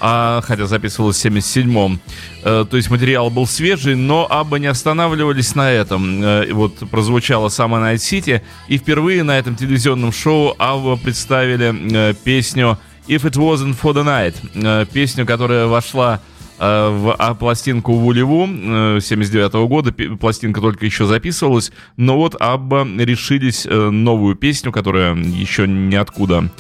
а, 0.01 0.40
хотя 0.43 0.66
записывалась 0.66 1.16
в 1.16 1.26
77-м. 1.26 1.99
Э, 2.45 2.64
то 2.70 2.76
есть 2.76 2.90
материал 2.90 3.28
был 3.28 3.49
свежий, 3.49 3.97
но 3.97 4.24
Абы 4.30 4.61
не 4.61 4.68
останавливались 4.68 5.57
на 5.57 5.68
этом. 5.68 6.22
Э, 6.22 6.53
вот 6.53 6.78
прозвучала 6.88 7.49
сама 7.49 7.78
Night 7.78 7.97
City, 7.97 8.40
и 8.68 8.78
впервые 8.78 9.24
на 9.24 9.36
этом 9.36 9.57
телевизионном 9.57 10.12
шоу 10.12 10.55
Абба 10.59 10.95
представили 10.95 11.74
э, 11.93 12.14
песню 12.22 12.78
«If 13.09 13.22
it 13.22 13.32
wasn't 13.32 13.76
for 13.82 13.93
the 13.95 14.05
night», 14.05 14.36
э, 14.55 14.86
песню, 14.93 15.26
которая 15.26 15.66
вошла 15.66 16.20
в 16.62 17.16
а, 17.18 17.34
пластинку 17.34 17.94
Вулеву 17.94 18.46
э, 18.48 18.98
79 19.02 19.52
года. 19.68 19.90
Пи- 19.90 20.16
Пластинка 20.16 20.60
только 20.60 20.84
еще 20.86 21.06
записывалась. 21.06 21.72
Но 21.96 22.16
вот 22.16 22.36
Абба 22.40 22.86
решились 22.98 23.66
э, 23.66 23.90
новую 23.90 24.36
песню, 24.36 24.70
которая 24.70 25.14
еще 25.16 25.66
ниоткуда 25.66 26.50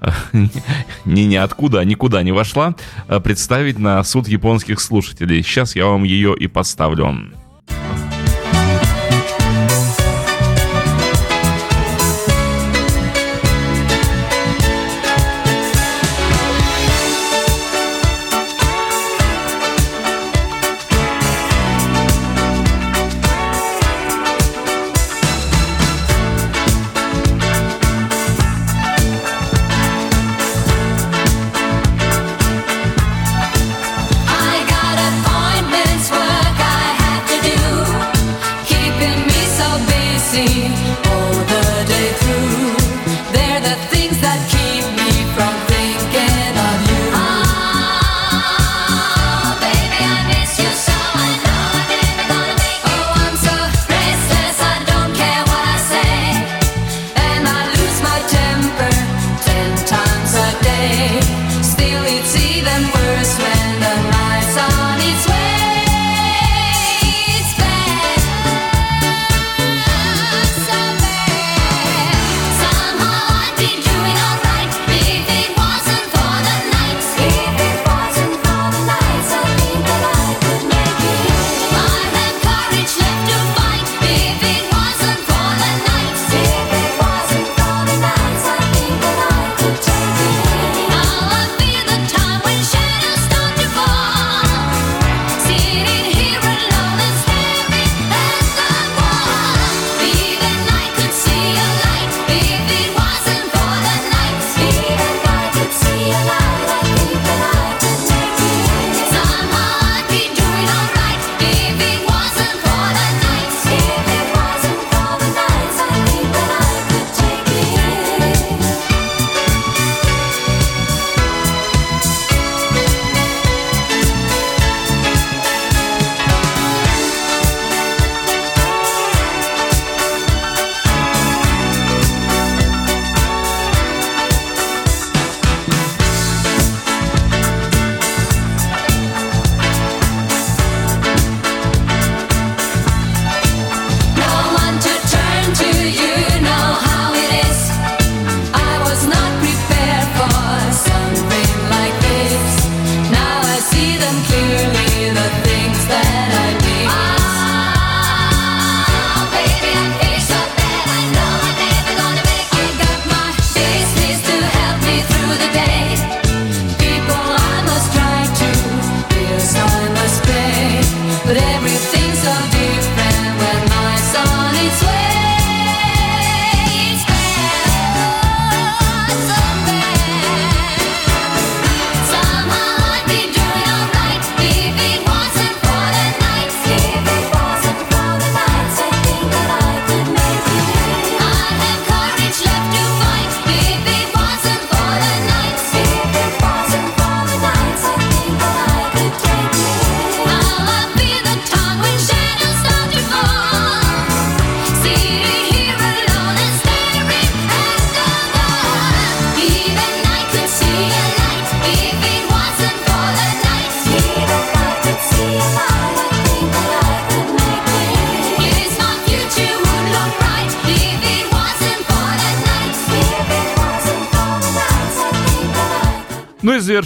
э, 0.00 0.10
не 1.04 1.26
ниоткуда, 1.26 1.80
а 1.80 1.84
никуда 1.84 2.22
не 2.22 2.32
вошла, 2.32 2.74
э, 3.08 3.20
представить 3.20 3.78
на 3.78 4.02
суд 4.04 4.28
японских 4.28 4.80
слушателей. 4.80 5.42
Сейчас 5.42 5.76
я 5.76 5.86
вам 5.86 6.04
ее 6.04 6.34
и 6.34 6.46
поставлю. 6.46 7.30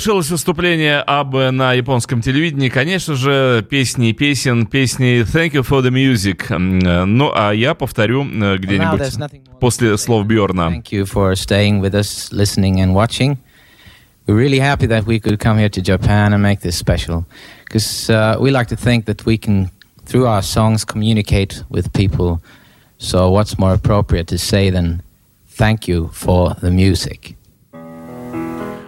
Завершилось 0.04 0.28
выступление 0.30 1.00
Аббы 1.00 1.50
на 1.50 1.72
японском 1.72 2.20
телевидении, 2.20 2.68
конечно 2.68 3.14
же, 3.14 3.66
песни 3.70 4.12
песен, 4.12 4.66
песни 4.66 5.22
«Thank 5.22 5.52
you 5.52 5.66
for 5.66 5.80
the 5.82 5.90
music». 5.90 6.44
Э, 6.50 7.04
Ну, 7.06 7.32
а 7.34 7.52
я 7.52 7.74
повторю 7.74 8.22
э, 8.22 8.58
где-нибудь 8.58 9.58
после 9.60 9.96
слов 9.96 10.26
Бьорна. 10.26 10.68
Thank 10.68 10.92
you 10.92 11.04
for 11.04 11.32
staying 11.32 11.80
with 11.80 11.94
us, 11.94 12.30
listening 12.32 12.82
and 12.82 12.92
watching. 12.92 13.38
We're 14.26 14.36
really 14.36 14.58
happy 14.58 14.86
that 14.88 15.06
we 15.06 15.18
could 15.18 15.38
come 15.38 15.56
here 15.56 15.70
to 15.70 15.80
Japan 15.80 16.34
and 16.34 16.42
make 16.42 16.60
this 16.60 16.76
special, 16.76 17.24
because 17.64 18.10
uh, 18.10 18.36
we 18.38 18.50
like 18.50 18.68
to 18.68 18.76
think 18.76 19.06
that 19.06 19.24
we 19.24 19.38
can, 19.38 19.70
through 20.04 20.26
our 20.26 20.42
songs, 20.42 20.84
communicate 20.84 21.64
with 21.70 21.90
people. 21.94 22.42
So, 22.98 23.30
what's 23.30 23.58
more 23.58 23.72
appropriate 23.72 24.26
to 24.28 24.36
say 24.36 24.68
than 24.70 25.02
"Thank 25.48 25.88
you 25.88 26.10
for 26.12 26.56
the 26.60 26.70
music"? 26.70 27.36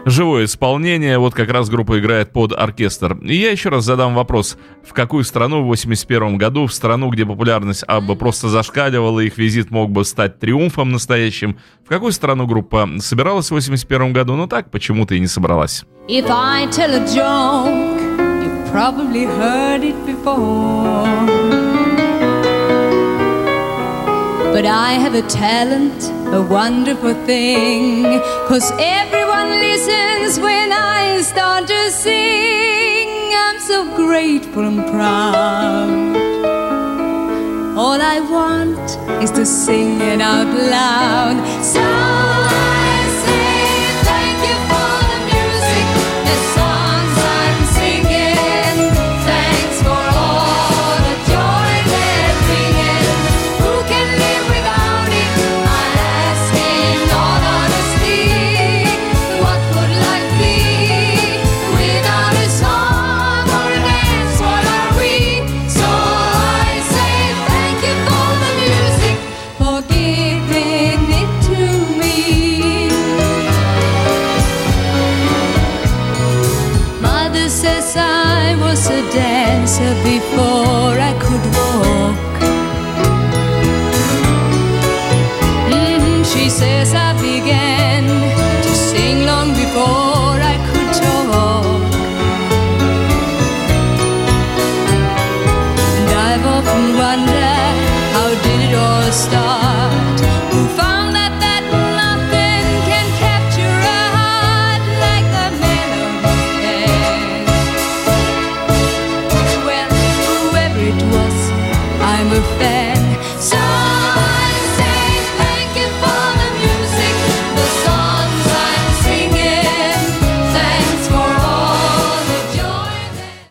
Живое 0.09 0.44
исполнение, 0.44 1.18
вот 1.18 1.34
как 1.34 1.50
раз 1.50 1.68
группа 1.68 1.98
играет 1.98 2.32
под 2.32 2.52
оркестр. 2.52 3.18
И 3.24 3.34
я 3.34 3.50
еще 3.50 3.70
раз 3.70 3.82
задам 3.82 4.14
вопрос. 4.14 4.57
В 4.84 4.92
какую 4.92 5.24
страну 5.24 5.64
в 5.64 5.66
81 5.66 6.38
году, 6.38 6.66
в 6.66 6.72
страну, 6.72 7.11
где 7.11 7.26
популярность 7.26 7.82
Абба 7.88 8.14
просто 8.14 8.48
зашкаливала, 8.48 9.18
их 9.18 9.36
визит 9.36 9.72
мог 9.72 9.90
бы 9.90 10.04
стать 10.04 10.38
триумфом 10.38 10.92
настоящим, 10.92 11.59
в 11.84 11.88
какую 11.88 12.12
страну 12.12 12.46
группа 12.46 12.88
собиралась 13.00 13.48
в 13.48 13.50
81 13.50 14.12
году, 14.12 14.36
но 14.36 14.46
так 14.46 14.70
почему-то 14.70 15.16
и 15.16 15.18
не 15.18 15.26
собралась? 15.26 15.84
If 16.09 16.26
I 16.30 16.68
tell 16.68 16.94
a 16.94 17.04
joke, 17.04 18.00
you've 18.44 18.70
probably 18.70 19.26
heard 19.26 19.82
it 19.82 19.96
before. 20.07 21.55
But 24.57 24.64
I 24.64 24.92
have 24.94 25.14
a 25.14 25.20
talent, 25.28 26.02
a 26.32 26.40
wonderful 26.40 27.12
thing. 27.26 28.04
Cause 28.48 28.72
everyone 28.80 29.50
listens 29.50 30.40
when 30.40 30.72
I 30.72 31.20
start 31.20 31.66
to 31.66 31.90
sing. 31.90 33.34
I'm 33.34 33.61
so 33.61 33.84
grateful 33.94 34.64
and 34.64 34.82
proud. 34.86 36.16
All 37.76 38.00
I 38.00 38.18
want 38.20 38.88
is 39.22 39.30
to 39.32 39.44
sing 39.44 40.00
it 40.00 40.22
out 40.22 40.48
loud. 40.48 41.36
So 41.62 42.66